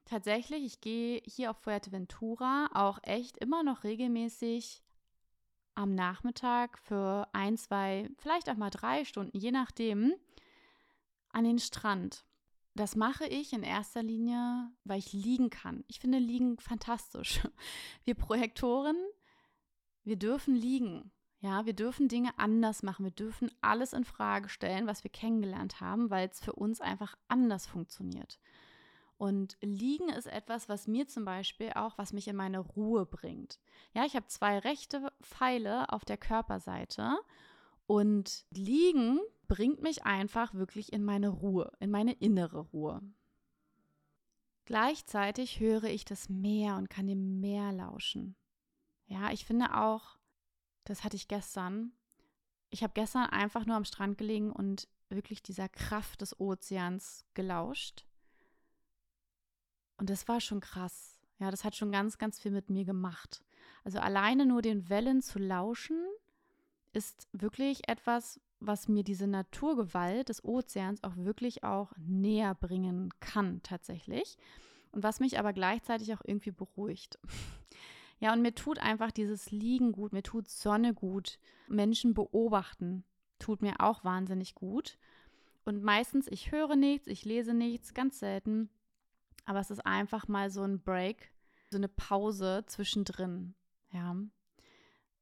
Tatsächlich, 0.05 0.62
ich 0.62 0.83
gehe 0.83 1.23
hier 1.25 1.51
auf 1.51 1.57
Fuerteventura 1.57 2.68
auch 2.75 2.99
echt 3.03 3.38
immer 3.38 3.62
noch 3.62 3.83
regelmäßig 3.83 4.83
am 5.75 5.94
Nachmittag 5.94 6.79
für 6.79 7.27
ein, 7.33 7.57
zwei, 7.57 8.11
vielleicht 8.18 8.51
auch 8.51 8.59
mal 8.59 8.68
drei 8.68 9.07
Stunden, 9.07 9.38
je 9.38 9.53
nachdem, 9.53 10.12
an 11.31 11.44
den 11.44 11.59
Strand. 11.59 12.27
Das 12.75 12.94
mache 12.94 13.27
ich 13.27 13.55
in 13.55 13.62
erster 13.62 14.03
Linie, 14.03 14.71
weil 14.85 14.99
ich 14.99 15.14
liegen 15.14 15.49
kann. 15.49 15.87
Ich 15.88 16.01
finde 16.01 16.18
Liegen 16.18 16.59
fantastisch. 16.59 17.40
Wir 18.05 18.16
Projektoren, 18.16 18.99
wir 20.05 20.16
dürfen 20.16 20.55
liegen. 20.55 21.11
Ja, 21.40 21.66
wir 21.66 21.72
dürfen 21.72 22.09
Dinge 22.09 22.37
anders 22.37 22.83
machen. 22.83 23.05
Wir 23.05 23.12
dürfen 23.12 23.51
alles 23.61 23.92
in 23.92 24.05
Frage 24.05 24.48
stellen, 24.48 24.87
was 24.87 25.05
wir 25.05 25.11
kennengelernt 25.11 25.81
haben, 25.81 26.11
weil 26.11 26.29
es 26.29 26.40
für 26.40 26.53
uns 26.53 26.81
einfach 26.81 27.16
anders 27.29 27.66
funktioniert. 27.66 28.40
Und 29.18 29.57
liegen 29.61 30.09
ist 30.09 30.27
etwas, 30.27 30.68
was 30.68 30.87
mir 30.87 31.07
zum 31.09 31.24
Beispiel 31.24 31.72
auch, 31.74 31.98
was 31.98 32.12
mich 32.12 32.29
in 32.29 32.37
meine 32.37 32.61
Ruhe 32.61 33.05
bringt. 33.05 33.59
Ja, 33.92 34.05
ich 34.05 34.14
habe 34.14 34.27
zwei 34.27 34.59
rechte 34.59 35.12
Pfeile 35.22 35.92
auf 35.92 36.05
der 36.05 36.16
Körperseite 36.16 37.16
und 37.87 38.44
liegen 38.51 39.18
bringt 39.48 39.83
mich 39.83 40.05
einfach 40.05 40.55
wirklich 40.55 40.92
in 40.92 41.05
meine 41.05 41.31
Ruhe, 41.31 41.72
in 41.81 41.90
meine 41.90 42.12
innere 42.12 42.61
Ruhe. 42.61 43.01
Gleichzeitig 44.66 45.59
höre 45.59 45.85
ich 45.85 46.05
das 46.05 46.29
Meer 46.29 46.77
und 46.77 46.90
kann 46.90 47.07
dem 47.07 47.40
Meer 47.40 47.72
lauschen. 47.72 48.37
Ja, 49.07 49.33
ich 49.33 49.46
finde 49.46 49.74
auch, 49.74 50.17
das 50.88 51.05
hatte 51.05 51.16
ich 51.16 51.29
gestern. 51.29 51.92
Ich 52.70 52.83
habe 52.83 52.92
gestern 52.94 53.27
einfach 53.27 53.66
nur 53.66 53.77
am 53.77 53.85
Strand 53.85 54.18
gelegen 54.18 54.51
und 54.53 54.88
wirklich 55.09 55.42
dieser 55.42 55.68
Kraft 55.68 56.20
des 56.20 56.38
Ozeans 56.38 57.24
gelauscht. 57.35 58.05
Und 59.96 60.11
das 60.11 60.29
war 60.29 60.40
schon 60.40 60.61
krass. 60.61 61.18
Ja, 61.38 61.51
das 61.51 61.64
hat 61.64 61.77
schon 61.77 61.92
ganz, 61.92 62.18
ganz 62.18 62.38
viel 62.40 62.53
mit 62.53 62.70
mir 62.70 62.85
gemacht. 62.85 63.42
Also 63.85 63.98
alleine 63.98 64.44
nur 64.44 64.62
den 64.62 64.88
Wellen 64.88 65.22
zu 65.22 65.38
lauschen, 65.38 65.98
ist 66.92 67.29
wirklich 67.33 67.88
etwas, 67.88 68.40
was 68.61 68.88
mir 68.88 69.05
diese 69.05 69.27
Naturgewalt 69.27 70.31
des 70.31 70.44
Ozeans 70.44 71.05
auch 71.05 71.16
wirklich 71.16 71.64
auch 71.64 71.92
näher 71.96 72.55
bringen 72.55 73.12
kann, 73.20 73.62
tatsächlich. 73.62 74.37
Und 74.90 75.03
was 75.03 75.20
mich 75.20 75.38
aber 75.38 75.53
gleichzeitig 75.53 76.12
auch 76.14 76.22
irgendwie 76.24 76.51
beruhigt. 76.51 77.18
Ja, 78.20 78.33
und 78.33 78.42
mir 78.42 78.54
tut 78.54 78.78
einfach 78.78 79.12
dieses 79.12 79.50
Liegen 79.50 79.92
gut, 79.92 80.12
mir 80.12 80.22
tut 80.22 80.48
Sonne 80.48 80.92
gut, 80.92 81.38
Menschen 81.68 82.14
beobachten 82.14 83.04
tut 83.38 83.62
mir 83.62 83.81
auch 83.81 84.04
wahnsinnig 84.04 84.54
gut. 84.54 84.98
Und 85.64 85.83
meistens, 85.83 86.28
ich 86.28 86.52
höre 86.52 86.76
nichts, 86.76 87.07
ich 87.07 87.24
lese 87.24 87.54
nichts, 87.54 87.94
ganz 87.94 88.18
selten. 88.18 88.70
Aber 89.44 89.61
es 89.61 89.70
ist 89.70 89.85
einfach 89.87 90.28
mal 90.28 90.50
so 90.50 90.62
ein 90.62 90.81
Break, 90.83 91.33
so 91.70 91.76
eine 91.76 91.88
Pause 91.88 92.64
zwischendrin. 92.66 93.54
Ja. 93.92 94.16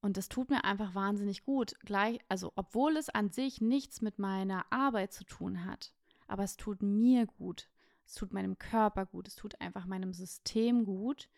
Und 0.00 0.16
das 0.16 0.28
tut 0.28 0.50
mir 0.50 0.64
einfach 0.64 0.94
wahnsinnig 0.94 1.44
gut. 1.44 1.74
Gleich, 1.80 2.20
also 2.28 2.52
obwohl 2.56 2.96
es 2.96 3.08
an 3.08 3.30
sich 3.30 3.60
nichts 3.60 4.02
mit 4.02 4.18
meiner 4.18 4.64
Arbeit 4.70 5.12
zu 5.12 5.24
tun 5.24 5.64
hat, 5.64 5.92
aber 6.28 6.44
es 6.44 6.56
tut 6.56 6.82
mir 6.82 7.26
gut. 7.26 7.68
Es 8.04 8.14
tut 8.14 8.32
meinem 8.32 8.56
Körper 8.56 9.04
gut. 9.06 9.26
Es 9.26 9.34
tut 9.34 9.60
einfach 9.60 9.86
meinem 9.86 10.12
System 10.12 10.84
gut, 10.84 11.28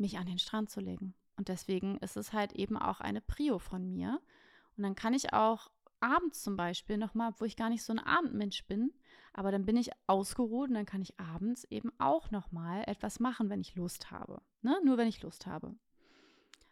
mich 0.00 0.18
an 0.18 0.26
den 0.26 0.38
Strand 0.38 0.70
zu 0.70 0.80
legen. 0.80 1.14
Und 1.36 1.48
deswegen 1.48 1.96
ist 1.98 2.16
es 2.16 2.32
halt 2.32 2.52
eben 2.52 2.76
auch 2.76 3.00
eine 3.00 3.20
Prio 3.20 3.58
von 3.58 3.86
mir. 3.92 4.20
Und 4.76 4.82
dann 4.82 4.94
kann 4.94 5.14
ich 5.14 5.32
auch 5.32 5.70
abends 6.00 6.42
zum 6.42 6.56
Beispiel 6.56 6.98
nochmal, 6.98 7.32
wo 7.38 7.44
ich 7.44 7.56
gar 7.56 7.68
nicht 7.68 7.82
so 7.82 7.92
ein 7.92 7.98
Abendmensch 7.98 8.64
bin, 8.66 8.92
aber 9.32 9.52
dann 9.52 9.64
bin 9.64 9.76
ich 9.76 9.90
ausgeruht 10.06 10.68
und 10.68 10.74
dann 10.74 10.86
kann 10.86 11.02
ich 11.02 11.18
abends 11.20 11.64
eben 11.64 11.92
auch 11.98 12.30
nochmal 12.30 12.84
etwas 12.86 13.20
machen, 13.20 13.48
wenn 13.50 13.60
ich 13.60 13.76
Lust 13.76 14.10
habe. 14.10 14.42
Ne? 14.62 14.80
Nur 14.84 14.96
wenn 14.96 15.08
ich 15.08 15.22
Lust 15.22 15.46
habe. 15.46 15.76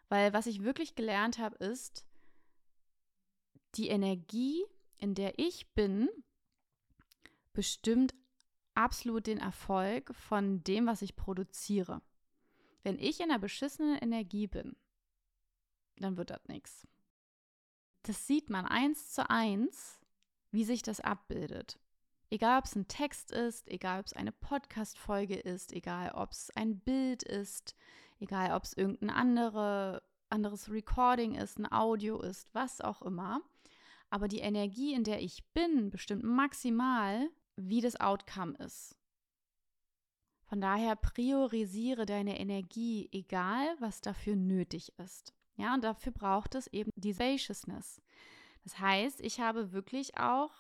Weil 0.09 0.33
was 0.33 0.47
ich 0.47 0.65
wirklich 0.65 0.95
gelernt 0.95 1.39
habe, 1.39 1.57
ist, 1.57 2.07
die 3.75 3.89
Energie, 3.89 4.65
in 4.97 5.15
der 5.15 5.39
ich 5.39 5.73
bin, 5.75 6.09
bestimmt 7.53 8.15
absolut 8.75 9.27
den 9.27 9.39
Erfolg 9.39 10.15
von 10.15 10.65
dem, 10.65 10.87
was 10.87 11.03
ich 11.03 11.17
produziere. 11.17 12.01
Wenn 12.83 12.99
ich 12.99 13.21
in 13.21 13.31
einer 13.31 13.39
beschissenen 13.39 13.99
Energie 13.99 14.47
bin, 14.47 14.77
dann 15.97 16.17
wird 16.17 16.31
das 16.31 16.47
nichts. 16.49 16.87
Das 18.03 18.27
sieht 18.27 18.51
man 18.51 18.67
eins 18.67 19.11
zu 19.13 19.29
eins, 19.29 20.01
wie 20.51 20.65
sich 20.65 20.83
das 20.83 21.01
abbildet. 21.01 21.79
Egal, 22.31 22.59
ob 22.59 22.67
es 22.67 22.77
ein 22.77 22.89
Text 22.89 23.33
ist, 23.33 23.69
egal, 23.69 24.01
ob 24.01 24.07
es 24.07 24.13
eine 24.13 24.33
Podcast-Folge 24.33 25.37
ist, 25.37 25.73
egal, 25.73 26.13
ob 26.13 26.33
es 26.33 26.51
ein 26.55 26.79
Bild 26.79 27.23
ist, 27.23 27.75
egal, 28.21 28.55
ob 28.55 28.65
es 28.65 28.75
irgendein 28.75 29.11
andere, 29.11 30.03
anderes 30.29 30.71
Recording 30.71 31.35
ist, 31.35 31.59
ein 31.59 31.71
Audio 31.71 32.21
ist, 32.21 32.55
was 32.55 32.81
auch 32.81 33.03
immer. 33.03 33.41
Aber 34.11 34.29
die 34.29 34.41
Energie, 34.41 34.95
in 34.95 35.05
der 35.05 35.21
ich 35.21 35.45
bin, 35.53 35.91
bestimmt 35.91 36.23
maximal, 36.23 37.29
wie 37.57 37.81
das 37.81 37.99
Outcome 37.99 38.57
ist. 38.59 38.95
Von 40.49 40.63
daher 40.63 40.97
priorisiere 40.97 42.07
deine 42.07 42.41
Energie, 42.41 43.11
egal 43.13 43.67
was 43.81 44.01
dafür 44.01 44.35
nötig 44.35 44.95
ist. 44.99 45.35
Ja, 45.57 45.75
und 45.75 45.85
dafür 45.85 46.13
braucht 46.13 46.55
es 46.55 46.69
eben 46.69 46.91
die 46.97 47.13
Spaciousness. 47.13 48.01
Das 48.65 48.79
heißt, 48.79 49.21
ich 49.21 49.41
habe 49.41 49.73
wirklich 49.73 50.17
auch 50.17 50.51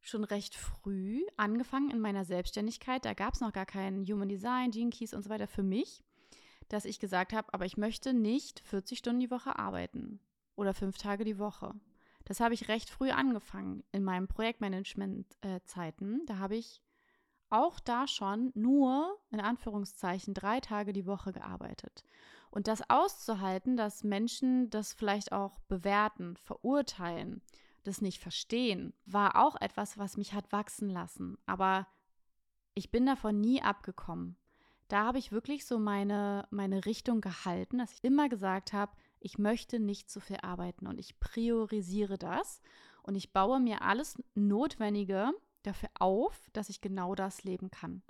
schon 0.00 0.24
recht 0.24 0.56
früh 0.56 1.24
angefangen 1.38 1.90
in 1.90 2.00
meiner 2.00 2.26
Selbstständigkeit. 2.26 3.04
Da 3.04 3.14
gab 3.14 3.32
es 3.32 3.40
noch 3.40 3.52
gar 3.52 3.64
kein 3.64 4.04
Human 4.04 4.28
Design, 4.28 4.72
Gene 4.72 4.90
Keys 4.90 5.14
und 5.14 5.22
so 5.22 5.30
weiter 5.30 5.46
für 5.46 5.62
mich, 5.62 6.04
dass 6.68 6.84
ich 6.84 7.00
gesagt 7.00 7.32
habe, 7.32 7.54
aber 7.54 7.64
ich 7.64 7.78
möchte 7.78 8.12
nicht 8.12 8.60
40 8.60 8.98
Stunden 8.98 9.20
die 9.20 9.30
Woche 9.30 9.58
arbeiten 9.58 10.20
oder 10.54 10.74
fünf 10.74 10.98
Tage 10.98 11.24
die 11.24 11.38
Woche. 11.38 11.72
Das 12.24 12.40
habe 12.40 12.54
ich 12.54 12.68
recht 12.68 12.90
früh 12.90 13.10
angefangen 13.10 13.84
in 13.92 14.04
meinen 14.04 14.28
Projektmanagement-Zeiten. 14.28 16.20
Äh, 16.20 16.26
da 16.26 16.38
habe 16.38 16.56
ich 16.56 16.82
auch 17.52 17.80
da 17.80 18.06
schon 18.06 18.50
nur 18.54 19.18
in 19.30 19.40
Anführungszeichen 19.40 20.34
drei 20.34 20.60
Tage 20.60 20.92
die 20.92 21.06
Woche 21.06 21.32
gearbeitet. 21.32 22.04
Und 22.50 22.68
das 22.68 22.88
auszuhalten, 22.90 23.76
dass 23.76 24.04
Menschen 24.04 24.68
das 24.70 24.92
vielleicht 24.92 25.32
auch 25.32 25.60
bewerten, 25.68 26.36
verurteilen, 26.36 27.42
das 27.84 28.00
nicht 28.00 28.20
verstehen, 28.20 28.92
war 29.06 29.36
auch 29.36 29.60
etwas, 29.60 29.98
was 29.98 30.16
mich 30.16 30.34
hat 30.34 30.52
wachsen 30.52 30.88
lassen. 30.88 31.38
Aber 31.46 31.86
ich 32.74 32.90
bin 32.90 33.06
davon 33.06 33.40
nie 33.40 33.62
abgekommen. 33.62 34.36
Da 34.88 35.04
habe 35.04 35.18
ich 35.18 35.32
wirklich 35.32 35.64
so 35.64 35.78
meine, 35.78 36.46
meine 36.50 36.84
Richtung 36.84 37.22
gehalten, 37.22 37.78
dass 37.78 37.94
ich 37.94 38.04
immer 38.04 38.28
gesagt 38.28 38.72
habe, 38.72 38.92
ich 39.20 39.38
möchte 39.38 39.78
nicht 39.78 40.10
zu 40.10 40.20
viel 40.20 40.38
arbeiten 40.42 40.86
und 40.86 40.98
ich 40.98 41.18
priorisiere 41.18 42.18
das 42.18 42.60
und 43.02 43.14
ich 43.14 43.32
baue 43.32 43.60
mir 43.60 43.82
alles 43.82 44.22
Notwendige 44.34 45.32
dafür 45.62 45.90
auf, 45.98 46.50
dass 46.52 46.68
ich 46.68 46.80
genau 46.80 47.14
das 47.14 47.44
leben 47.44 47.70
kann. 47.70 48.02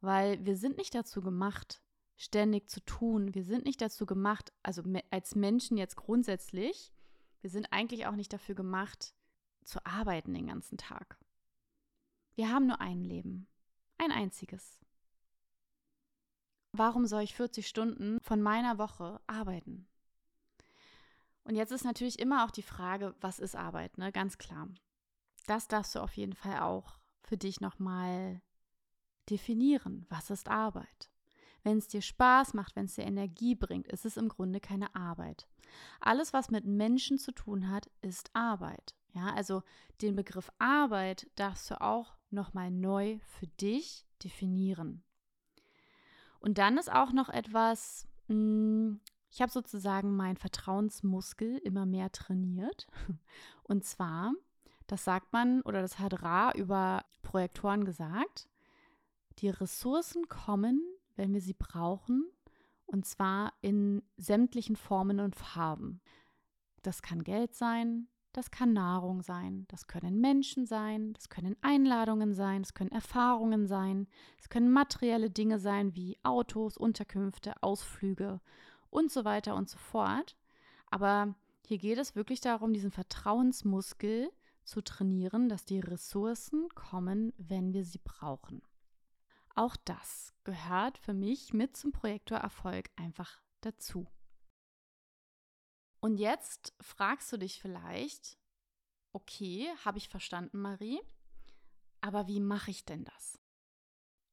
Weil 0.00 0.44
wir 0.44 0.56
sind 0.56 0.76
nicht 0.76 0.94
dazu 0.94 1.20
gemacht, 1.20 1.82
ständig 2.16 2.68
zu 2.68 2.80
tun. 2.84 3.34
Wir 3.34 3.44
sind 3.44 3.64
nicht 3.64 3.80
dazu 3.80 4.06
gemacht, 4.06 4.52
also 4.62 4.82
als 5.10 5.34
Menschen 5.34 5.76
jetzt 5.76 5.96
grundsätzlich, 5.96 6.92
wir 7.40 7.50
sind 7.50 7.72
eigentlich 7.72 8.06
auch 8.06 8.16
nicht 8.16 8.32
dafür 8.32 8.54
gemacht, 8.54 9.14
zu 9.64 9.84
arbeiten 9.84 10.34
den 10.34 10.46
ganzen 10.46 10.78
Tag. 10.78 11.18
Wir 12.34 12.50
haben 12.50 12.66
nur 12.66 12.80
ein 12.80 13.02
Leben, 13.02 13.46
ein 13.98 14.10
einziges. 14.10 14.80
Warum 16.72 17.06
soll 17.06 17.22
ich 17.22 17.34
40 17.34 17.66
Stunden 17.68 18.18
von 18.20 18.42
meiner 18.42 18.78
Woche 18.78 19.20
arbeiten? 19.26 19.86
Und 21.44 21.54
jetzt 21.54 21.70
ist 21.70 21.84
natürlich 21.84 22.18
immer 22.18 22.44
auch 22.44 22.50
die 22.50 22.62
Frage, 22.62 23.14
was 23.20 23.38
ist 23.38 23.54
Arbeit, 23.54 23.98
ne? 23.98 24.10
Ganz 24.10 24.38
klar. 24.38 24.68
Das 25.46 25.68
darfst 25.68 25.94
du 25.94 26.00
auf 26.00 26.14
jeden 26.14 26.34
Fall 26.34 26.60
auch 26.60 26.98
für 27.22 27.36
dich 27.36 27.60
nochmal 27.60 28.40
definieren. 29.30 30.06
Was 30.08 30.30
ist 30.30 30.48
Arbeit? 30.48 31.10
Wenn 31.62 31.78
es 31.78 31.88
dir 31.88 32.02
Spaß 32.02 32.54
macht, 32.54 32.76
wenn 32.76 32.84
es 32.84 32.94
dir 32.94 33.04
Energie 33.04 33.54
bringt, 33.54 33.88
ist 33.88 34.04
es 34.04 34.16
im 34.16 34.28
Grunde 34.28 34.60
keine 34.60 34.94
Arbeit. 34.94 35.48
Alles, 36.00 36.32
was 36.32 36.50
mit 36.50 36.66
Menschen 36.66 37.18
zu 37.18 37.32
tun 37.32 37.70
hat, 37.70 37.90
ist 38.02 38.30
Arbeit. 38.34 38.94
Ja, 39.14 39.32
also 39.32 39.62
den 40.02 40.16
Begriff 40.16 40.50
Arbeit 40.58 41.30
darfst 41.36 41.70
du 41.70 41.80
auch 41.80 42.16
nochmal 42.30 42.70
neu 42.70 43.18
für 43.24 43.46
dich 43.46 44.04
definieren. 44.22 45.02
Und 46.40 46.58
dann 46.58 46.76
ist 46.76 46.92
auch 46.92 47.12
noch 47.12 47.30
etwas, 47.30 48.06
hm, 48.26 49.00
ich 49.30 49.40
habe 49.40 49.50
sozusagen 49.50 50.14
meinen 50.16 50.36
Vertrauensmuskel 50.36 51.58
immer 51.58 51.86
mehr 51.86 52.12
trainiert. 52.12 52.86
Und 53.62 53.84
zwar, 53.84 54.32
das 54.86 55.04
sagt 55.04 55.32
man 55.32 55.60
oder 55.62 55.82
das 55.82 55.98
hat 55.98 56.22
Ra 56.22 56.52
über 56.52 57.04
Projektoren 57.22 57.84
gesagt, 57.84 58.48
die 59.38 59.48
Ressourcen 59.48 60.28
kommen 60.28 60.80
wenn 61.16 61.32
wir 61.32 61.40
sie 61.40 61.54
brauchen, 61.54 62.30
und 62.86 63.06
zwar 63.06 63.52
in 63.60 64.02
sämtlichen 64.16 64.76
Formen 64.76 65.20
und 65.20 65.36
Farben. 65.36 66.00
Das 66.82 67.02
kann 67.02 67.24
Geld 67.24 67.54
sein, 67.54 68.08
das 68.32 68.50
kann 68.50 68.72
Nahrung 68.72 69.22
sein, 69.22 69.64
das 69.68 69.86
können 69.86 70.20
Menschen 70.20 70.66
sein, 70.66 71.12
das 71.14 71.28
können 71.28 71.56
Einladungen 71.62 72.34
sein, 72.34 72.62
das 72.62 72.74
können 72.74 72.90
Erfahrungen 72.90 73.66
sein, 73.66 74.06
es 74.38 74.48
können 74.48 74.70
materielle 74.70 75.30
Dinge 75.30 75.58
sein 75.58 75.94
wie 75.94 76.18
Autos, 76.22 76.76
Unterkünfte, 76.76 77.54
Ausflüge 77.62 78.40
und 78.90 79.10
so 79.10 79.24
weiter 79.24 79.54
und 79.54 79.68
so 79.70 79.78
fort. 79.78 80.36
Aber 80.90 81.34
hier 81.66 81.78
geht 81.78 81.98
es 81.98 82.16
wirklich 82.16 82.40
darum, 82.40 82.72
diesen 82.72 82.90
Vertrauensmuskel 82.90 84.30
zu 84.64 84.82
trainieren, 84.82 85.48
dass 85.48 85.64
die 85.64 85.80
Ressourcen 85.80 86.68
kommen, 86.74 87.32
wenn 87.36 87.72
wir 87.72 87.84
sie 87.84 88.00
brauchen. 88.02 88.62
Auch 89.54 89.76
das 89.76 90.34
gehört 90.42 90.98
für 90.98 91.14
mich 91.14 91.52
mit 91.52 91.76
zum 91.76 91.92
Projektorerfolg 91.92 92.90
einfach 92.96 93.40
dazu. 93.60 94.06
Und 96.00 96.18
jetzt 96.18 96.74
fragst 96.80 97.32
du 97.32 97.38
dich 97.38 97.60
vielleicht, 97.60 98.38
okay, 99.12 99.70
habe 99.84 99.98
ich 99.98 100.08
verstanden, 100.08 100.60
Marie, 100.60 101.00
aber 102.00 102.26
wie 102.26 102.40
mache 102.40 102.70
ich 102.70 102.84
denn 102.84 103.04
das? 103.04 103.40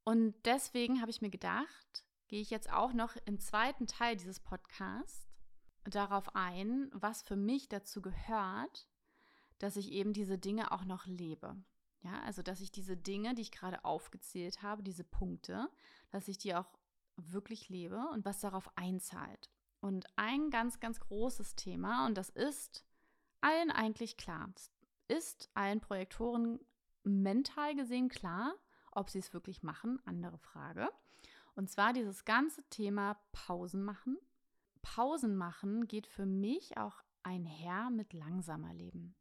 Und 0.03 0.35
deswegen 0.45 0.99
habe 0.99 1.11
ich 1.11 1.21
mir 1.21 1.29
gedacht, 1.29 2.05
gehe 2.27 2.41
ich 2.41 2.49
jetzt 2.49 2.71
auch 2.71 2.93
noch 2.93 3.15
im 3.25 3.39
zweiten 3.39 3.87
Teil 3.87 4.17
dieses 4.17 4.39
Podcasts 4.39 5.27
darauf 5.85 6.35
ein, 6.35 6.89
was 6.93 7.21
für 7.21 7.35
mich 7.35 7.69
dazu 7.69 8.01
gehört, 8.01 8.87
dass 9.61 9.75
ich 9.75 9.91
eben 9.91 10.13
diese 10.13 10.37
Dinge 10.37 10.71
auch 10.71 10.85
noch 10.85 11.05
lebe. 11.05 11.55
Ja, 12.01 12.19
also 12.21 12.41
dass 12.41 12.61
ich 12.61 12.71
diese 12.71 12.97
Dinge, 12.97 13.35
die 13.35 13.43
ich 13.43 13.51
gerade 13.51 13.85
aufgezählt 13.85 14.63
habe, 14.63 14.81
diese 14.81 15.03
Punkte, 15.03 15.69
dass 16.09 16.27
ich 16.27 16.37
die 16.37 16.55
auch 16.55 16.67
wirklich 17.15 17.69
lebe 17.69 18.07
und 18.11 18.25
was 18.25 18.39
darauf 18.39 18.75
einzahlt. 18.75 19.51
Und 19.81 20.07
ein 20.15 20.49
ganz, 20.49 20.79
ganz 20.79 20.99
großes 20.99 21.55
Thema, 21.55 22.07
und 22.07 22.15
das 22.15 22.29
ist 22.29 22.85
allen 23.41 23.71
eigentlich 23.71 24.17
klar, 24.17 24.49
ist 25.07 25.49
allen 25.53 25.79
Projektoren 25.79 26.59
mental 27.03 27.75
gesehen 27.75 28.09
klar, 28.09 28.55
ob 28.91 29.09
sie 29.09 29.19
es 29.19 29.33
wirklich 29.33 29.63
machen, 29.63 29.99
andere 30.05 30.37
Frage. 30.37 30.89
Und 31.55 31.69
zwar 31.69 31.93
dieses 31.93 32.25
ganze 32.25 32.63
Thema 32.69 33.19
Pausen 33.31 33.83
machen. 33.83 34.17
Pausen 34.81 35.35
machen 35.35 35.87
geht 35.87 36.07
für 36.07 36.25
mich 36.25 36.77
auch 36.77 37.03
einher 37.23 37.89
mit 37.89 38.13
langsamer 38.13 38.73
Leben. 38.73 39.15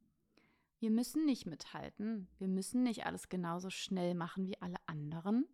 Wir 0.81 0.91
müssen 0.91 1.27
nicht 1.27 1.45
mithalten. 1.47 2.27
Wir 2.39 2.49
müssen 2.49 2.83
nicht 2.83 3.05
alles 3.05 3.29
genauso 3.29 3.69
schnell 3.69 4.15
machen 4.15 4.47
wie 4.47 4.61
alle 4.63 4.79
anderen. 4.87 5.47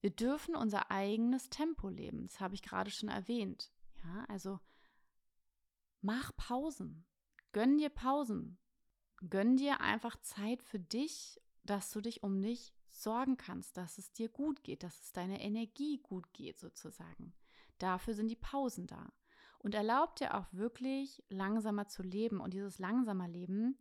Wir 0.00 0.10
dürfen 0.10 0.54
unser 0.54 0.90
eigenes 0.90 1.50
Tempo 1.50 1.88
leben. 1.88 2.28
Das 2.28 2.40
habe 2.40 2.54
ich 2.54 2.62
gerade 2.62 2.90
schon 2.90 3.08
erwähnt. 3.08 3.72
Ja, 4.04 4.24
also 4.28 4.60
mach 6.00 6.34
Pausen. 6.36 7.04
Gönn 7.50 7.76
dir 7.76 7.90
Pausen. 7.90 8.56
Gönn 9.28 9.56
dir 9.56 9.80
einfach 9.80 10.16
Zeit 10.20 10.62
für 10.62 10.78
dich, 10.78 11.40
dass 11.64 11.90
du 11.90 12.00
dich 12.00 12.22
um 12.22 12.40
dich 12.40 12.72
sorgen 12.88 13.36
kannst, 13.36 13.76
dass 13.76 13.98
es 13.98 14.12
dir 14.12 14.28
gut 14.28 14.62
geht, 14.62 14.84
dass 14.84 15.02
es 15.02 15.12
deiner 15.12 15.40
Energie 15.40 15.98
gut 15.98 16.32
geht, 16.32 16.58
sozusagen. 16.58 17.32
Dafür 17.78 18.14
sind 18.14 18.28
die 18.28 18.36
Pausen 18.36 18.86
da. 18.86 19.12
Und 19.58 19.74
erlaubt 19.74 20.20
dir 20.20 20.34
auch 20.34 20.46
wirklich 20.52 21.22
langsamer 21.30 21.88
zu 21.88 22.02
leben. 22.02 22.40
Und 22.40 22.54
dieses 22.54 22.78
langsamer 22.78 23.26
Leben 23.26 23.76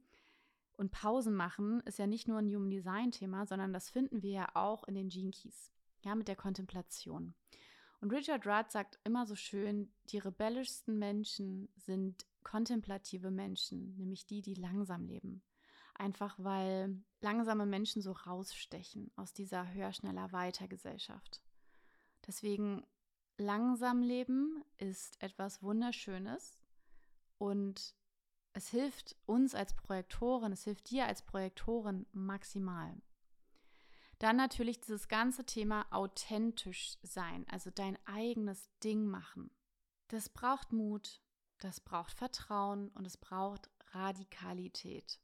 und 0.77 0.91
Pausen 0.91 1.35
machen 1.35 1.81
ist 1.81 1.99
ja 1.99 2.07
nicht 2.07 2.27
nur 2.27 2.39
ein 2.39 2.47
Human 2.47 2.69
Design 2.69 3.11
Thema, 3.11 3.45
sondern 3.45 3.73
das 3.73 3.89
finden 3.89 4.21
wir 4.21 4.31
ja 4.31 4.49
auch 4.53 4.83
in 4.85 4.95
den 4.95 5.09
Gene 5.09 5.31
Keys, 5.31 5.71
ja, 6.03 6.15
mit 6.15 6.27
der 6.27 6.35
Kontemplation. 6.35 7.33
Und 8.01 8.11
Richard 8.11 8.47
Rudd 8.47 8.71
sagt 8.71 8.99
immer 9.03 9.27
so 9.27 9.35
schön, 9.35 9.93
die 10.09 10.17
rebellischsten 10.17 10.97
Menschen 10.97 11.69
sind 11.75 12.25
kontemplative 12.43 13.29
Menschen, 13.29 13.95
nämlich 13.97 14.25
die, 14.25 14.41
die 14.41 14.55
langsam 14.55 15.05
leben. 15.05 15.43
Einfach 15.93 16.35
weil 16.39 16.99
langsame 17.21 17.67
Menschen 17.67 18.01
so 18.01 18.13
rausstechen 18.13 19.11
aus 19.15 19.33
dieser 19.33 19.71
höher, 19.71 19.93
schneller, 19.93 20.31
weiter 20.31 20.67
Gesellschaft. 20.67 21.43
Deswegen 22.25 22.83
langsam 23.37 24.01
leben 24.01 24.63
ist 24.77 25.21
etwas 25.21 25.61
Wunderschönes 25.61 26.57
und 27.37 27.93
es 28.53 28.69
hilft 28.69 29.15
uns 29.25 29.55
als 29.55 29.73
Projektoren, 29.73 30.51
es 30.51 30.63
hilft 30.63 30.89
dir 30.89 31.05
als 31.05 31.21
Projektorin 31.21 32.05
maximal. 32.11 33.01
Dann 34.19 34.35
natürlich 34.35 34.79
dieses 34.79 35.07
ganze 35.07 35.45
Thema 35.45 35.87
authentisch 35.89 36.97
sein, 37.01 37.45
also 37.49 37.71
dein 37.71 37.97
eigenes 38.05 38.69
Ding 38.83 39.05
machen. 39.07 39.49
Das 40.09 40.29
braucht 40.29 40.73
Mut, 40.73 41.21
das 41.59 41.79
braucht 41.79 42.13
Vertrauen 42.13 42.89
und 42.89 43.07
es 43.07 43.17
braucht 43.17 43.69
Radikalität. 43.93 45.19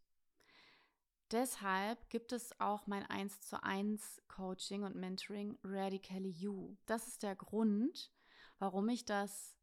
Deshalb 1.32 2.10
gibt 2.10 2.32
es 2.32 2.58
auch 2.60 2.88
mein 2.88 3.06
1 3.06 3.42
zu 3.42 3.62
1 3.62 4.22
Coaching 4.30 4.84
und 4.84 4.96
Mentoring 4.96 5.58
Radically 5.62 6.30
You. 6.30 6.78
Das 6.86 7.08
ist 7.08 7.22
der 7.22 7.36
Grund, 7.36 8.12
warum 8.60 8.88
ich 8.88 9.04
das 9.04 9.58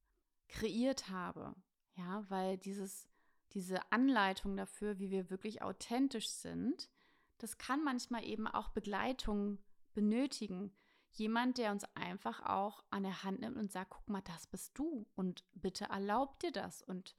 kreiert 0.49 1.09
habe. 1.09 1.57
Ja, 1.97 2.25
weil 2.29 2.59
dieses, 2.59 3.09
diese 3.53 3.93
Anleitung 3.93 4.57
dafür, 4.57 4.99
wie 4.99 5.11
wir 5.11 5.31
wirklich 5.31 5.63
authentisch 5.63 6.29
sind, 6.29 6.91
das 7.39 7.59
kann 7.59 7.85
manchmal 7.85 8.25
eben 8.25 8.47
auch 8.47 8.69
Begleitung 8.71 9.59
benötigen. 9.93 10.73
Jemand, 11.13 11.59
der 11.59 11.71
uns 11.71 11.85
einfach 11.95 12.45
auch 12.45 12.83
an 12.91 13.05
der 13.05 13.23
Hand 13.23 13.41
nimmt 13.41 13.57
und 13.57 13.71
sagt, 13.71 13.91
guck 13.91 14.09
mal, 14.09 14.23
das 14.23 14.47
bist 14.47 14.77
du 14.79 15.07
und 15.15 15.45
bitte 15.55 15.85
erlaub 15.85 16.39
dir 16.41 16.51
das 16.51 16.83
und 16.83 17.15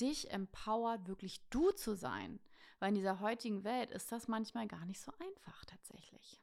dich 0.00 0.30
empowert, 0.30 1.06
wirklich 1.06 1.46
du 1.50 1.70
zu 1.70 1.94
sein. 1.94 2.40
Weil 2.78 2.90
in 2.90 2.94
dieser 2.96 3.20
heutigen 3.20 3.64
Welt 3.64 3.90
ist 3.90 4.12
das 4.12 4.28
manchmal 4.28 4.66
gar 4.66 4.84
nicht 4.86 5.00
so 5.00 5.12
einfach 5.18 5.64
tatsächlich. 5.64 6.40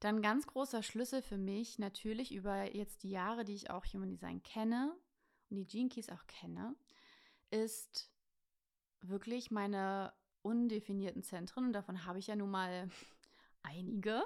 Dann 0.00 0.22
ganz 0.22 0.46
großer 0.46 0.82
Schlüssel 0.82 1.22
für 1.22 1.38
mich, 1.38 1.78
natürlich 1.78 2.32
über 2.32 2.74
jetzt 2.74 3.02
die 3.02 3.10
Jahre, 3.10 3.44
die 3.44 3.54
ich 3.54 3.70
auch 3.70 3.84
Human 3.86 4.10
Design 4.10 4.42
kenne 4.42 4.94
und 5.50 5.56
die 5.56 5.66
Gene 5.66 5.88
Keys 5.88 6.10
auch 6.10 6.26
kenne, 6.26 6.76
ist 7.50 8.10
wirklich 9.00 9.50
meine 9.50 10.12
undefinierten 10.42 11.22
Zentren, 11.22 11.66
und 11.66 11.72
davon 11.72 12.04
habe 12.04 12.18
ich 12.18 12.26
ja 12.26 12.36
nun 12.36 12.50
mal 12.50 12.88
einige, 13.62 14.22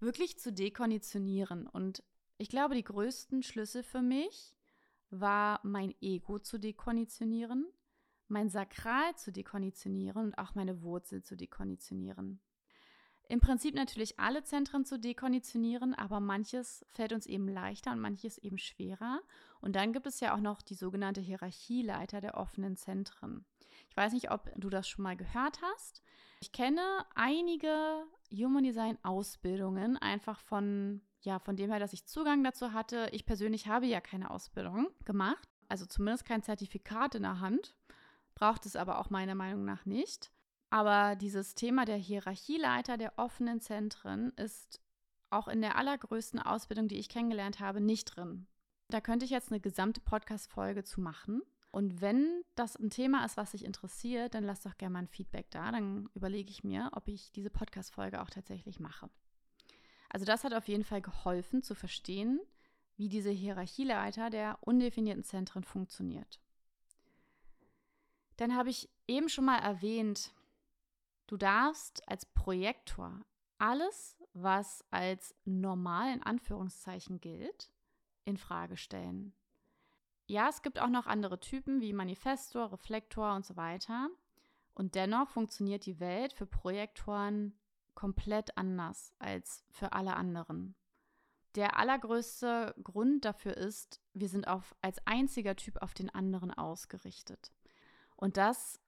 wirklich 0.00 0.38
zu 0.38 0.52
dekonditionieren. 0.52 1.66
Und 1.66 2.02
ich 2.36 2.48
glaube, 2.48 2.74
die 2.74 2.84
größten 2.84 3.42
Schlüssel 3.42 3.82
für 3.82 4.02
mich 4.02 4.54
war 5.10 5.60
mein 5.62 5.94
Ego 6.00 6.38
zu 6.38 6.58
dekonditionieren, 6.58 7.66
mein 8.28 8.50
Sakral 8.50 9.16
zu 9.16 9.32
dekonditionieren 9.32 10.26
und 10.26 10.38
auch 10.38 10.54
meine 10.54 10.82
Wurzel 10.82 11.22
zu 11.22 11.36
dekonditionieren. 11.36 12.40
Im 13.28 13.40
Prinzip 13.40 13.74
natürlich 13.74 14.18
alle 14.18 14.42
Zentren 14.42 14.86
zu 14.86 14.98
dekonditionieren, 14.98 15.94
aber 15.94 16.18
manches 16.18 16.84
fällt 16.88 17.12
uns 17.12 17.26
eben 17.26 17.46
leichter 17.46 17.92
und 17.92 18.00
manches 18.00 18.38
eben 18.38 18.56
schwerer. 18.56 19.20
Und 19.60 19.76
dann 19.76 19.92
gibt 19.92 20.06
es 20.06 20.20
ja 20.20 20.34
auch 20.34 20.40
noch 20.40 20.62
die 20.62 20.74
sogenannte 20.74 21.20
Hierarchieleiter 21.20 22.22
der 22.22 22.38
offenen 22.38 22.76
Zentren. 22.76 23.44
Ich 23.90 23.96
weiß 23.96 24.14
nicht, 24.14 24.30
ob 24.30 24.50
du 24.56 24.70
das 24.70 24.88
schon 24.88 25.02
mal 25.02 25.16
gehört 25.16 25.60
hast. 25.60 26.02
Ich 26.40 26.52
kenne 26.52 26.80
einige 27.14 28.04
Human 28.32 28.64
Design 28.64 28.96
Ausbildungen 29.02 29.98
einfach 29.98 30.40
von 30.40 31.02
ja, 31.20 31.38
von 31.38 31.56
dem 31.56 31.70
her, 31.70 31.80
dass 31.80 31.92
ich 31.92 32.06
Zugang 32.06 32.44
dazu 32.44 32.72
hatte. 32.72 33.08
Ich 33.12 33.26
persönlich 33.26 33.66
habe 33.66 33.86
ja 33.86 34.00
keine 34.00 34.30
Ausbildung 34.30 34.88
gemacht, 35.04 35.48
also 35.68 35.84
zumindest 35.86 36.24
kein 36.24 36.42
Zertifikat 36.42 37.14
in 37.14 37.22
der 37.22 37.40
Hand, 37.40 37.74
braucht 38.34 38.66
es 38.66 38.76
aber 38.76 38.98
auch 38.98 39.10
meiner 39.10 39.34
Meinung 39.34 39.64
nach 39.64 39.84
nicht. 39.84 40.30
Aber 40.70 41.16
dieses 41.16 41.54
Thema 41.54 41.84
der 41.84 41.96
Hierarchieleiter 41.96 42.96
der 42.96 43.18
offenen 43.18 43.60
Zentren 43.60 44.30
ist 44.32 44.80
auch 45.30 45.48
in 45.48 45.60
der 45.60 45.76
allergrößten 45.76 46.40
Ausbildung, 46.40 46.88
die 46.88 46.98
ich 46.98 47.08
kennengelernt 47.08 47.60
habe, 47.60 47.80
nicht 47.80 48.04
drin. 48.04 48.46
Da 48.88 49.00
könnte 49.00 49.24
ich 49.24 49.30
jetzt 49.30 49.50
eine 49.50 49.60
gesamte 49.60 50.00
Podcast-Folge 50.00 50.84
zu 50.84 51.00
machen. 51.00 51.42
Und 51.70 52.00
wenn 52.00 52.42
das 52.54 52.76
ein 52.76 52.90
Thema 52.90 53.24
ist, 53.24 53.36
was 53.36 53.50
dich 53.50 53.64
interessiert, 53.64 54.34
dann 54.34 54.44
lass 54.44 54.62
doch 54.62 54.78
gerne 54.78 54.94
mal 54.94 54.98
ein 55.00 55.08
Feedback 55.08 55.50
da. 55.50 55.70
Dann 55.70 56.08
überlege 56.14 56.50
ich 56.50 56.64
mir, 56.64 56.90
ob 56.92 57.08
ich 57.08 57.30
diese 57.32 57.50
Podcast-Folge 57.50 58.22
auch 58.22 58.30
tatsächlich 58.30 58.80
mache. 58.80 59.10
Also 60.08 60.24
das 60.24 60.44
hat 60.44 60.54
auf 60.54 60.68
jeden 60.68 60.84
Fall 60.84 61.02
geholfen 61.02 61.62
zu 61.62 61.74
verstehen, 61.74 62.40
wie 62.96 63.08
diese 63.08 63.30
Hierarchieleiter 63.30 64.30
der 64.30 64.58
undefinierten 64.62 65.24
Zentren 65.24 65.64
funktioniert. 65.64 66.40
Dann 68.36 68.56
habe 68.56 68.70
ich 68.70 68.88
eben 69.06 69.28
schon 69.28 69.44
mal 69.44 69.58
erwähnt, 69.58 70.32
du 71.28 71.36
darfst 71.36 72.06
als 72.08 72.26
Projektor 72.26 73.24
alles, 73.58 74.16
was 74.32 74.84
als 74.90 75.34
normal 75.44 76.12
in 76.12 76.22
Anführungszeichen 76.22 77.20
gilt, 77.20 77.72
in 78.24 78.36
Frage 78.36 78.76
stellen. 78.76 79.32
Ja, 80.26 80.48
es 80.48 80.62
gibt 80.62 80.78
auch 80.78 80.90
noch 80.90 81.06
andere 81.06 81.40
Typen 81.40 81.80
wie 81.80 81.92
Manifestor, 81.92 82.72
Reflektor 82.72 83.34
und 83.34 83.46
so 83.46 83.56
weiter. 83.56 84.10
Und 84.74 84.94
dennoch 84.94 85.28
funktioniert 85.28 85.86
die 85.86 86.00
Welt 86.00 86.32
für 86.32 86.46
Projektoren 86.46 87.58
komplett 87.94 88.56
anders 88.56 89.12
als 89.18 89.64
für 89.70 89.92
alle 89.92 90.14
anderen. 90.14 90.76
Der 91.54 91.78
allergrößte 91.78 92.74
Grund 92.84 93.24
dafür 93.24 93.56
ist, 93.56 94.00
wir 94.12 94.28
sind 94.28 94.46
auf, 94.46 94.76
als 94.82 95.04
einziger 95.06 95.56
Typ 95.56 95.82
auf 95.82 95.94
den 95.94 96.10
anderen 96.10 96.52
ausgerichtet. 96.52 97.50
Und 98.14 98.36
das 98.36 98.80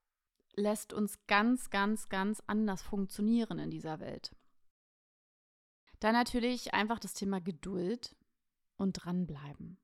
lässt 0.55 0.93
uns 0.93 1.19
ganz, 1.27 1.69
ganz, 1.69 2.09
ganz 2.09 2.41
anders 2.47 2.81
funktionieren 2.81 3.59
in 3.59 3.71
dieser 3.71 3.99
Welt. 3.99 4.35
Dann 5.99 6.13
natürlich 6.13 6.73
einfach 6.73 6.99
das 6.99 7.13
Thema 7.13 7.39
Geduld 7.39 8.15
und 8.75 8.93
dranbleiben. 8.93 9.77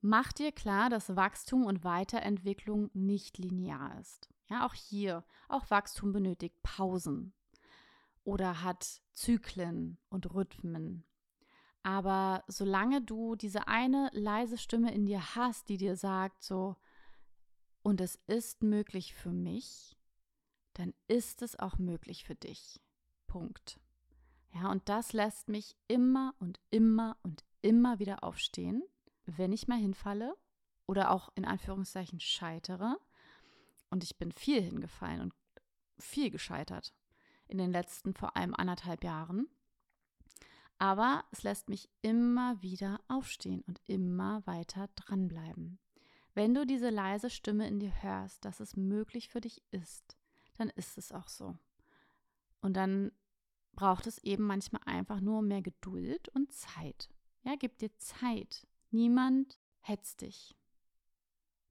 Mach 0.00 0.32
dir 0.32 0.52
klar, 0.52 0.90
dass 0.90 1.16
Wachstum 1.16 1.64
und 1.64 1.84
Weiterentwicklung 1.84 2.90
nicht 2.92 3.38
linear 3.38 3.98
ist. 4.00 4.28
Ja, 4.48 4.66
auch 4.66 4.74
hier, 4.74 5.24
auch 5.48 5.70
Wachstum 5.70 6.12
benötigt 6.12 6.54
Pausen 6.62 7.34
oder 8.24 8.62
hat 8.62 9.02
Zyklen 9.12 9.98
und 10.08 10.34
Rhythmen. 10.34 11.04
Aber 11.82 12.44
solange 12.48 13.00
du 13.00 13.34
diese 13.36 13.68
eine 13.68 14.10
leise 14.12 14.58
Stimme 14.58 14.92
in 14.92 15.06
dir 15.06 15.34
hast, 15.34 15.68
die 15.68 15.76
dir 15.76 15.96
sagt, 15.96 16.42
so, 16.42 16.76
und 17.88 18.02
es 18.02 18.16
ist 18.26 18.62
möglich 18.62 19.14
für 19.14 19.32
mich, 19.32 19.96
dann 20.74 20.92
ist 21.06 21.40
es 21.40 21.58
auch 21.58 21.78
möglich 21.78 22.22
für 22.22 22.34
dich. 22.34 22.82
Punkt. 23.26 23.80
Ja, 24.52 24.70
und 24.70 24.86
das 24.90 25.14
lässt 25.14 25.48
mich 25.48 25.74
immer 25.86 26.34
und 26.38 26.60
immer 26.68 27.16
und 27.22 27.46
immer 27.62 27.98
wieder 27.98 28.22
aufstehen, 28.22 28.82
wenn 29.24 29.54
ich 29.54 29.68
mal 29.68 29.78
hinfalle 29.78 30.36
oder 30.86 31.10
auch 31.12 31.30
in 31.34 31.46
Anführungszeichen 31.46 32.20
scheitere. 32.20 32.98
Und 33.88 34.04
ich 34.04 34.18
bin 34.18 34.32
viel 34.32 34.60
hingefallen 34.60 35.22
und 35.22 35.34
viel 35.98 36.28
gescheitert 36.28 36.92
in 37.46 37.56
den 37.56 37.72
letzten 37.72 38.12
vor 38.12 38.36
allem 38.36 38.54
anderthalb 38.54 39.02
Jahren. 39.02 39.48
Aber 40.78 41.24
es 41.30 41.42
lässt 41.42 41.70
mich 41.70 41.88
immer 42.02 42.60
wieder 42.60 43.00
aufstehen 43.08 43.62
und 43.66 43.80
immer 43.86 44.46
weiter 44.46 44.90
dranbleiben. 44.94 45.78
Wenn 46.38 46.54
du 46.54 46.64
diese 46.64 46.90
leise 46.90 47.30
Stimme 47.30 47.66
in 47.66 47.80
dir 47.80 48.00
hörst, 48.00 48.44
dass 48.44 48.60
es 48.60 48.76
möglich 48.76 49.28
für 49.28 49.40
dich 49.40 49.60
ist, 49.72 50.16
dann 50.56 50.70
ist 50.70 50.96
es 50.96 51.10
auch 51.10 51.26
so. 51.26 51.58
Und 52.60 52.76
dann 52.76 53.10
braucht 53.72 54.06
es 54.06 54.18
eben 54.18 54.44
manchmal 54.44 54.82
einfach 54.84 55.20
nur 55.20 55.42
mehr 55.42 55.62
Geduld 55.62 56.28
und 56.28 56.52
Zeit. 56.52 57.08
Ja, 57.42 57.56
gib 57.58 57.78
dir 57.78 57.90
Zeit. 57.96 58.68
Niemand 58.92 59.58
hetzt 59.80 60.20
dich. 60.20 60.54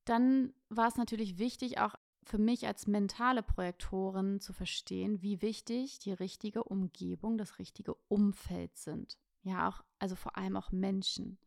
Dann 0.03 0.53
war 0.67 0.89
es 0.89 0.97
natürlich 0.97 1.37
wichtig, 1.37 1.79
auch 1.79 1.95
für 2.25 2.37
mich 2.37 2.67
als 2.67 2.87
mentale 2.87 3.43
Projektorin 3.43 4.41
zu 4.41 4.51
verstehen, 4.51 5.21
wie 5.21 5.41
wichtig 5.41 5.99
die 5.99 6.11
richtige 6.11 6.65
Umgebung, 6.65 7.37
das 7.37 7.57
richtige 7.57 7.95
Umfeld 8.09 8.75
sind. 8.75 9.17
Ja, 9.43 9.69
auch, 9.69 9.85
also 9.99 10.17
vor 10.17 10.35
allem 10.35 10.57
auch 10.57 10.73
Menschen. 10.73 11.39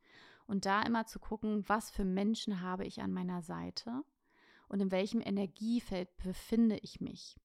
Und 0.50 0.66
da 0.66 0.82
immer 0.82 1.06
zu 1.06 1.20
gucken, 1.20 1.62
was 1.68 1.92
für 1.92 2.04
Menschen 2.04 2.60
habe 2.60 2.84
ich 2.84 3.00
an 3.00 3.12
meiner 3.12 3.40
Seite 3.40 4.02
und 4.66 4.80
in 4.80 4.90
welchem 4.90 5.20
Energiefeld 5.20 6.08
befinde 6.16 6.76
ich 6.78 7.00
mich. 7.00 7.36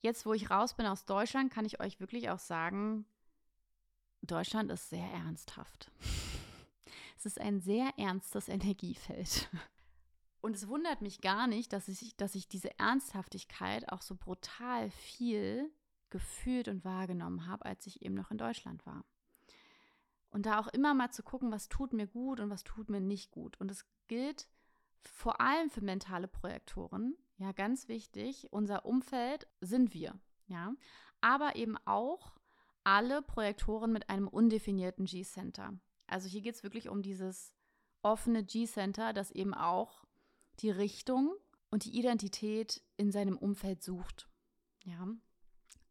Jetzt, 0.00 0.24
wo 0.24 0.32
ich 0.32 0.48
raus 0.48 0.76
bin 0.76 0.86
aus 0.86 1.06
Deutschland, 1.06 1.52
kann 1.52 1.64
ich 1.64 1.80
euch 1.80 1.98
wirklich 1.98 2.30
auch 2.30 2.38
sagen, 2.38 3.04
Deutschland 4.22 4.70
ist 4.70 4.90
sehr 4.90 5.10
ernsthaft. 5.10 5.90
Es 7.16 7.26
ist 7.26 7.40
ein 7.40 7.60
sehr 7.60 7.90
ernstes 7.96 8.48
Energiefeld. 8.48 9.48
Und 10.40 10.54
es 10.54 10.68
wundert 10.68 11.00
mich 11.00 11.20
gar 11.20 11.48
nicht, 11.48 11.72
dass 11.72 11.88
ich, 11.88 12.16
dass 12.16 12.36
ich 12.36 12.46
diese 12.48 12.78
Ernsthaftigkeit 12.78 13.90
auch 13.90 14.02
so 14.02 14.14
brutal 14.14 14.90
viel 14.90 15.72
gefühlt 16.10 16.68
und 16.68 16.84
wahrgenommen 16.84 17.48
habe, 17.48 17.64
als 17.64 17.86
ich 17.86 18.02
eben 18.02 18.14
noch 18.14 18.30
in 18.30 18.38
Deutschland 18.38 18.86
war. 18.86 19.04
Und 20.34 20.46
da 20.46 20.58
auch 20.58 20.66
immer 20.66 20.94
mal 20.94 21.12
zu 21.12 21.22
gucken, 21.22 21.52
was 21.52 21.68
tut 21.68 21.92
mir 21.92 22.08
gut 22.08 22.40
und 22.40 22.50
was 22.50 22.64
tut 22.64 22.90
mir 22.90 23.00
nicht 23.00 23.30
gut. 23.30 23.56
Und 23.60 23.70
es 23.70 23.86
gilt 24.08 24.48
vor 25.00 25.40
allem 25.40 25.70
für 25.70 25.80
mentale 25.80 26.26
Projektoren, 26.26 27.16
ja, 27.36 27.52
ganz 27.52 27.86
wichtig, 27.86 28.48
unser 28.50 28.84
Umfeld 28.84 29.46
sind 29.60 29.94
wir, 29.94 30.18
ja, 30.48 30.74
aber 31.20 31.54
eben 31.54 31.76
auch 31.84 32.32
alle 32.82 33.22
Projektoren 33.22 33.92
mit 33.92 34.10
einem 34.10 34.26
undefinierten 34.26 35.04
G-Center. 35.04 35.78
Also 36.08 36.28
hier 36.28 36.40
geht 36.40 36.56
es 36.56 36.64
wirklich 36.64 36.88
um 36.88 37.00
dieses 37.00 37.54
offene 38.02 38.42
G-Center, 38.42 39.12
das 39.12 39.30
eben 39.30 39.54
auch 39.54 40.04
die 40.58 40.70
Richtung 40.70 41.32
und 41.70 41.84
die 41.84 41.96
Identität 41.96 42.82
in 42.96 43.12
seinem 43.12 43.38
Umfeld 43.38 43.84
sucht. 43.84 44.28
Ja, 44.82 45.06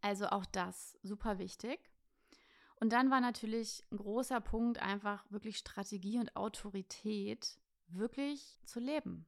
also 0.01 0.27
auch 0.27 0.45
das 0.45 0.97
super 1.01 1.39
wichtig. 1.39 1.92
Und 2.83 2.91
dann 2.91 3.09
war 3.09 3.21
natürlich 3.21 3.81
ein 3.93 3.97
großer 3.97 4.41
Punkt 4.41 4.77
einfach 4.77 5.23
wirklich 5.31 5.57
Strategie 5.57 6.19
und 6.19 6.35
Autorität 6.35 7.57
wirklich 7.87 8.59
zu 8.65 8.81
leben. 8.81 9.25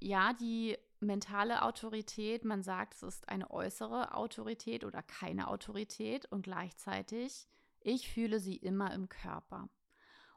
Ja, 0.00 0.34
die 0.34 0.76
mentale 1.00 1.62
Autorität, 1.62 2.44
man 2.44 2.62
sagt, 2.62 2.92
es 2.92 3.02
ist 3.02 3.28
eine 3.30 3.50
äußere 3.50 4.14
Autorität 4.14 4.84
oder 4.84 5.02
keine 5.02 5.48
Autorität 5.48 6.26
und 6.26 6.42
gleichzeitig, 6.42 7.48
ich 7.80 8.10
fühle 8.10 8.38
sie 8.38 8.56
immer 8.56 8.92
im 8.92 9.08
Körper. 9.08 9.70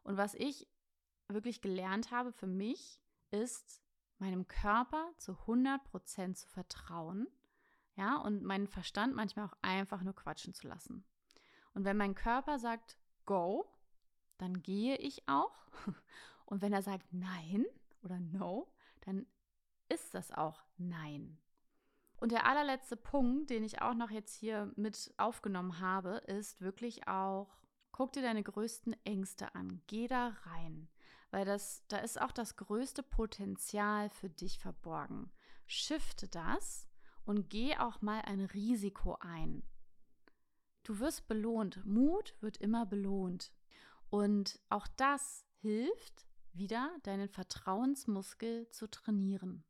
Und 0.03 0.15
was 0.15 0.33
ich 0.33 0.69
wirklich 1.27 1.59
gelernt 1.59 2.11
habe 2.11 2.31
für 2.31 2.47
mich, 2.47 3.01
ist, 3.29 3.81
meinem 4.19 4.47
Körper 4.47 5.11
zu 5.17 5.33
100% 5.33 6.35
zu 6.35 6.47
vertrauen, 6.47 7.27
ja, 7.97 8.15
und 8.15 8.41
meinen 8.41 8.67
Verstand 8.67 9.15
manchmal 9.15 9.47
auch 9.47 9.57
einfach 9.61 10.01
nur 10.01 10.15
quatschen 10.15 10.53
zu 10.53 10.69
lassen. 10.69 11.03
Und 11.78 11.86
wenn 11.86 11.97
mein 11.97 12.15
Körper 12.15 12.57
sagt, 12.57 12.97
go, 13.28 13.63
dann 14.39 14.63
gehe 14.63 14.95
ich 14.95 15.30
auch. 15.30 15.53
Und 16.47 16.63
wenn 16.63 16.73
er 16.73 16.82
sagt 16.82 17.13
nein 17.13 17.67
oder 18.01 18.19
no, 18.19 18.73
dann 19.01 19.28
ist 19.88 20.15
das 20.15 20.32
auch 20.32 20.63
nein. 20.78 21.38
Und 22.19 22.32
der 22.32 22.47
allerletzte 22.47 22.97
Punkt, 22.97 23.51
den 23.51 23.63
ich 23.63 23.80
auch 23.84 23.93
noch 23.93 24.09
jetzt 24.09 24.34
hier 24.34 24.73
mit 24.75 25.13
aufgenommen 25.17 25.80
habe, 25.80 26.17
ist 26.25 26.61
wirklich 26.61 27.07
auch 27.07 27.55
Guck 27.91 28.11
dir 28.13 28.23
deine 28.23 28.41
größten 28.41 28.95
Ängste 29.05 29.53
an. 29.53 29.84
Geh 29.86 30.07
da 30.07 30.36
rein, 30.45 30.88
weil 31.30 31.45
das, 31.45 31.84
da 31.89 31.97
ist 31.97 32.19
auch 32.19 32.32
das 32.32 32.55
größte 32.55 33.03
Potenzial 33.03 34.09
für 34.09 34.30
dich 34.32 34.57
verborgen. 34.57 35.32
Shifte 35.67 36.28
das 36.28 36.88
und 37.23 37.51
geh 37.51 37.78
auch 37.78 38.01
mal 38.01 38.21
ein 38.23 38.41
Risiko 38.41 39.17
ein. 39.19 39.61
Du 40.88 40.99
wirst 40.99 41.27
belohnt. 41.27 41.85
Mut 41.85 42.33
wird 42.39 42.55
immer 42.55 42.85
belohnt. 42.85 43.51
Und 44.09 44.57
auch 44.69 44.88
das 44.95 45.45
hilft, 45.59 46.25
wieder 46.53 46.95
deinen 47.03 47.27
Vertrauensmuskel 47.27 48.69
zu 48.69 48.89
trainieren. 48.89 49.65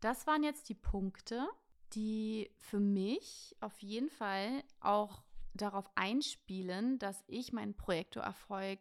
Das 0.00 0.26
waren 0.26 0.42
jetzt 0.42 0.70
die 0.70 0.74
Punkte, 0.74 1.46
die 1.92 2.50
für 2.56 2.80
mich 2.80 3.54
auf 3.60 3.78
jeden 3.82 4.08
Fall 4.08 4.64
auch 4.80 5.22
darauf 5.52 5.90
einspielen, 5.94 6.98
dass 6.98 7.22
ich 7.26 7.52
meinen 7.52 7.76
Projektorerfolg 7.76 8.80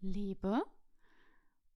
lebe 0.00 0.64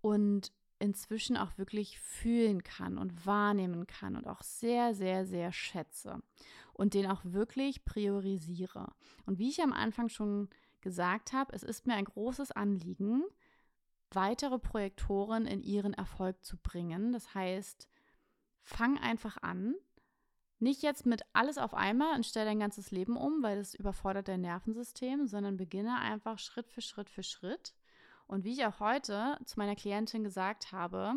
und 0.01 0.55
inzwischen 0.81 1.37
auch 1.37 1.57
wirklich 1.59 2.01
fühlen 2.01 2.64
kann 2.64 2.99
und 2.99 3.26
wahrnehmen 3.26 3.87
kann 3.87 4.16
und 4.16 4.26
auch 4.26 4.43
sehr, 4.43 4.95
sehr, 4.95 5.26
sehr 5.26 5.53
schätze 5.53 6.20
und 6.72 6.95
den 6.95 7.07
auch 7.07 7.20
wirklich 7.24 7.85
priorisiere. 7.85 8.93
Und 9.26 9.39
wie 9.39 9.51
ich 9.51 9.62
am 9.62 9.72
Anfang 9.72 10.09
schon 10.09 10.49
gesagt 10.81 11.33
habe, 11.33 11.55
es 11.55 11.62
ist 11.62 11.87
mir 11.87 11.95
ein 11.95 12.07
großes 12.07 12.53
Anliegen, 12.53 13.22
weitere 14.11 14.59
Projektoren 14.59 15.47
in 15.47 15.62
ihren 15.62 15.95
Erfolg 15.95 16.43
zu 16.43 16.57
bringen. 16.57 17.12
Das 17.12 17.35
heißt, 17.35 17.87
fang 18.62 18.99
einfach 18.99 19.37
an, 19.43 19.74
nicht 20.59 20.83
jetzt 20.83 21.07
mit 21.07 21.22
alles 21.33 21.59
auf 21.59 21.74
einmal 21.74 22.14
und 22.14 22.26
stell 22.26 22.45
dein 22.45 22.61
ganzes 22.61 22.91
Leben 22.91 23.16
um, 23.16 23.43
weil 23.43 23.59
das 23.59 23.74
überfordert 23.74 24.28
dein 24.28 24.43
Nervensystem, 24.43 25.26
sondern 25.26 25.57
beginne 25.57 25.99
einfach 25.99 26.39
Schritt 26.39 26.68
für 26.68 26.83
Schritt 26.83 27.09
für 27.09 27.22
Schritt. 27.22 27.74
Und 28.31 28.45
wie 28.45 28.53
ich 28.53 28.64
auch 28.64 28.78
heute 28.78 29.37
zu 29.45 29.59
meiner 29.59 29.74
Klientin 29.74 30.22
gesagt 30.22 30.70
habe, 30.70 31.14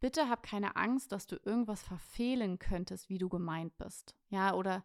bitte 0.00 0.28
hab 0.28 0.42
keine 0.42 0.74
Angst, 0.74 1.12
dass 1.12 1.28
du 1.28 1.36
irgendwas 1.44 1.80
verfehlen 1.84 2.58
könntest, 2.58 3.08
wie 3.08 3.18
du 3.18 3.28
gemeint 3.28 3.78
bist. 3.78 4.16
Ja, 4.28 4.52
oder 4.54 4.84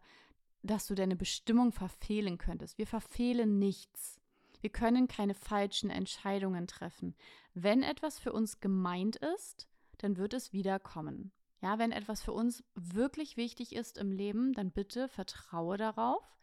dass 0.62 0.86
du 0.86 0.94
deine 0.94 1.16
Bestimmung 1.16 1.72
verfehlen 1.72 2.38
könntest. 2.38 2.78
Wir 2.78 2.86
verfehlen 2.86 3.58
nichts. 3.58 4.20
Wir 4.60 4.70
können 4.70 5.08
keine 5.08 5.34
falschen 5.34 5.90
Entscheidungen 5.90 6.68
treffen. 6.68 7.16
Wenn 7.52 7.82
etwas 7.82 8.20
für 8.20 8.32
uns 8.32 8.60
gemeint 8.60 9.16
ist, 9.16 9.66
dann 9.98 10.16
wird 10.16 10.34
es 10.34 10.52
wiederkommen. 10.52 11.32
Ja, 11.60 11.80
wenn 11.80 11.90
etwas 11.90 12.22
für 12.22 12.32
uns 12.32 12.62
wirklich 12.76 13.36
wichtig 13.36 13.74
ist 13.74 13.98
im 13.98 14.12
Leben, 14.12 14.52
dann 14.52 14.70
bitte 14.70 15.08
vertraue 15.08 15.78
darauf, 15.78 16.38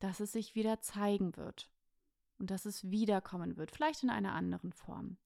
dass 0.00 0.18
es 0.18 0.32
sich 0.32 0.56
wieder 0.56 0.80
zeigen 0.80 1.36
wird 1.36 1.70
und 2.38 2.50
dass 2.50 2.64
es 2.64 2.90
wiederkommen 2.90 3.56
wird, 3.56 3.70
vielleicht 3.70 4.02
in 4.02 4.10
einer 4.10 4.32
anderen 4.32 4.72
Form. 4.72 5.16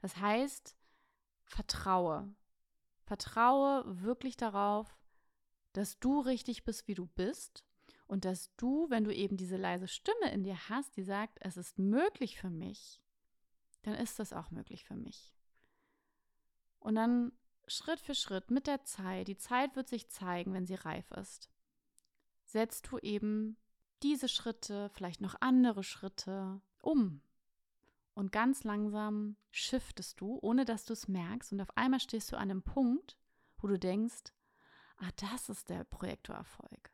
Das 0.00 0.16
heißt, 0.16 0.76
vertraue. 1.44 2.34
Vertraue 3.04 3.84
wirklich 4.02 4.36
darauf, 4.36 4.96
dass 5.72 5.98
du 5.98 6.20
richtig 6.20 6.64
bist, 6.64 6.88
wie 6.88 6.94
du 6.94 7.06
bist 7.06 7.64
und 8.06 8.24
dass 8.24 8.54
du, 8.56 8.88
wenn 8.90 9.04
du 9.04 9.14
eben 9.14 9.36
diese 9.36 9.56
leise 9.56 9.88
Stimme 9.88 10.32
in 10.32 10.42
dir 10.42 10.68
hast, 10.68 10.96
die 10.96 11.02
sagt, 11.02 11.38
es 11.40 11.56
ist 11.56 11.78
möglich 11.78 12.38
für 12.38 12.50
mich, 12.50 13.00
dann 13.82 13.94
ist 13.94 14.18
das 14.18 14.32
auch 14.32 14.50
möglich 14.50 14.84
für 14.84 14.96
mich. 14.96 15.34
Und 16.80 16.94
dann 16.94 17.32
Schritt 17.66 18.00
für 18.00 18.14
Schritt 18.14 18.50
mit 18.50 18.66
der 18.66 18.84
Zeit, 18.84 19.28
die 19.28 19.36
Zeit 19.36 19.76
wird 19.76 19.88
sich 19.88 20.08
zeigen, 20.08 20.52
wenn 20.54 20.66
sie 20.66 20.74
reif 20.74 21.10
ist, 21.12 21.50
setzt 22.44 22.90
du 22.90 22.98
eben 22.98 23.56
diese 24.02 24.28
Schritte, 24.28 24.90
vielleicht 24.90 25.20
noch 25.20 25.34
andere 25.40 25.82
Schritte 25.82 26.60
um. 26.80 27.20
Und 28.14 28.32
ganz 28.32 28.64
langsam 28.64 29.36
shiftest 29.52 30.20
du, 30.20 30.38
ohne 30.42 30.64
dass 30.64 30.84
du 30.84 30.92
es 30.92 31.06
merkst. 31.06 31.52
Und 31.52 31.60
auf 31.60 31.76
einmal 31.76 32.00
stehst 32.00 32.32
du 32.32 32.36
an 32.36 32.50
einem 32.50 32.62
Punkt, 32.62 33.16
wo 33.58 33.68
du 33.68 33.78
denkst, 33.78 34.32
ah, 34.98 35.10
das 35.16 35.48
ist 35.48 35.68
der 35.68 35.84
Projektorerfolg. 35.84 36.90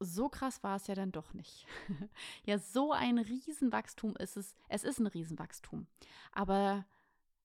So 0.00 0.28
krass 0.28 0.62
war 0.62 0.76
es 0.76 0.86
ja 0.86 0.94
dann 0.94 1.10
doch 1.10 1.34
nicht. 1.34 1.66
ja, 2.44 2.58
so 2.58 2.92
ein 2.92 3.18
Riesenwachstum 3.18 4.14
ist 4.16 4.36
es. 4.36 4.54
Es 4.68 4.84
ist 4.84 5.00
ein 5.00 5.08
Riesenwachstum. 5.08 5.88
Aber 6.30 6.86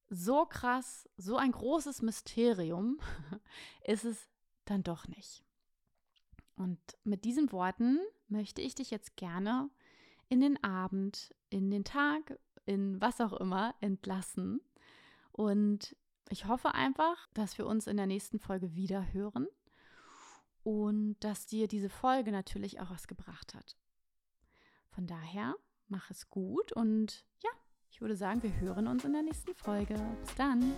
so 0.09 0.45
krass, 0.45 1.09
so 1.17 1.37
ein 1.37 1.51
großes 1.51 2.03
Mysterium 2.03 2.99
ist 3.83 4.05
es 4.05 4.29
dann 4.65 4.83
doch 4.83 5.07
nicht. 5.07 5.43
Und 6.55 6.79
mit 7.03 7.25
diesen 7.25 7.51
Worten 7.51 7.99
möchte 8.27 8.61
ich 8.61 8.75
dich 8.75 8.91
jetzt 8.91 9.15
gerne 9.15 9.69
in 10.29 10.39
den 10.39 10.63
Abend, 10.63 11.33
in 11.49 11.71
den 11.71 11.83
Tag, 11.83 12.39
in 12.65 12.99
was 13.01 13.21
auch 13.21 13.33
immer 13.33 13.75
entlassen. 13.81 14.61
Und 15.31 15.95
ich 16.29 16.47
hoffe 16.47 16.73
einfach, 16.73 17.27
dass 17.33 17.57
wir 17.57 17.67
uns 17.67 17.87
in 17.87 17.97
der 17.97 18.07
nächsten 18.07 18.39
Folge 18.39 18.75
wieder 18.75 19.13
hören 19.13 19.47
und 20.63 21.17
dass 21.19 21.45
dir 21.45 21.67
diese 21.67 21.89
Folge 21.89 22.31
natürlich 22.31 22.79
auch 22.79 22.89
was 22.89 23.07
gebracht 23.07 23.53
hat. 23.53 23.77
Von 24.89 25.07
daher, 25.07 25.55
mach 25.87 26.09
es 26.09 26.29
gut 26.29 26.71
und 26.71 27.25
ja, 27.39 27.49
ich 27.89 28.01
würde 28.01 28.15
sagen, 28.15 28.41
wir 28.41 28.59
hören 28.59 28.87
uns 28.87 29.05
in 29.05 29.13
der 29.13 29.23
nächsten 29.23 29.53
Folge. 29.53 29.95
Bis 30.21 30.35
dann. 30.35 30.73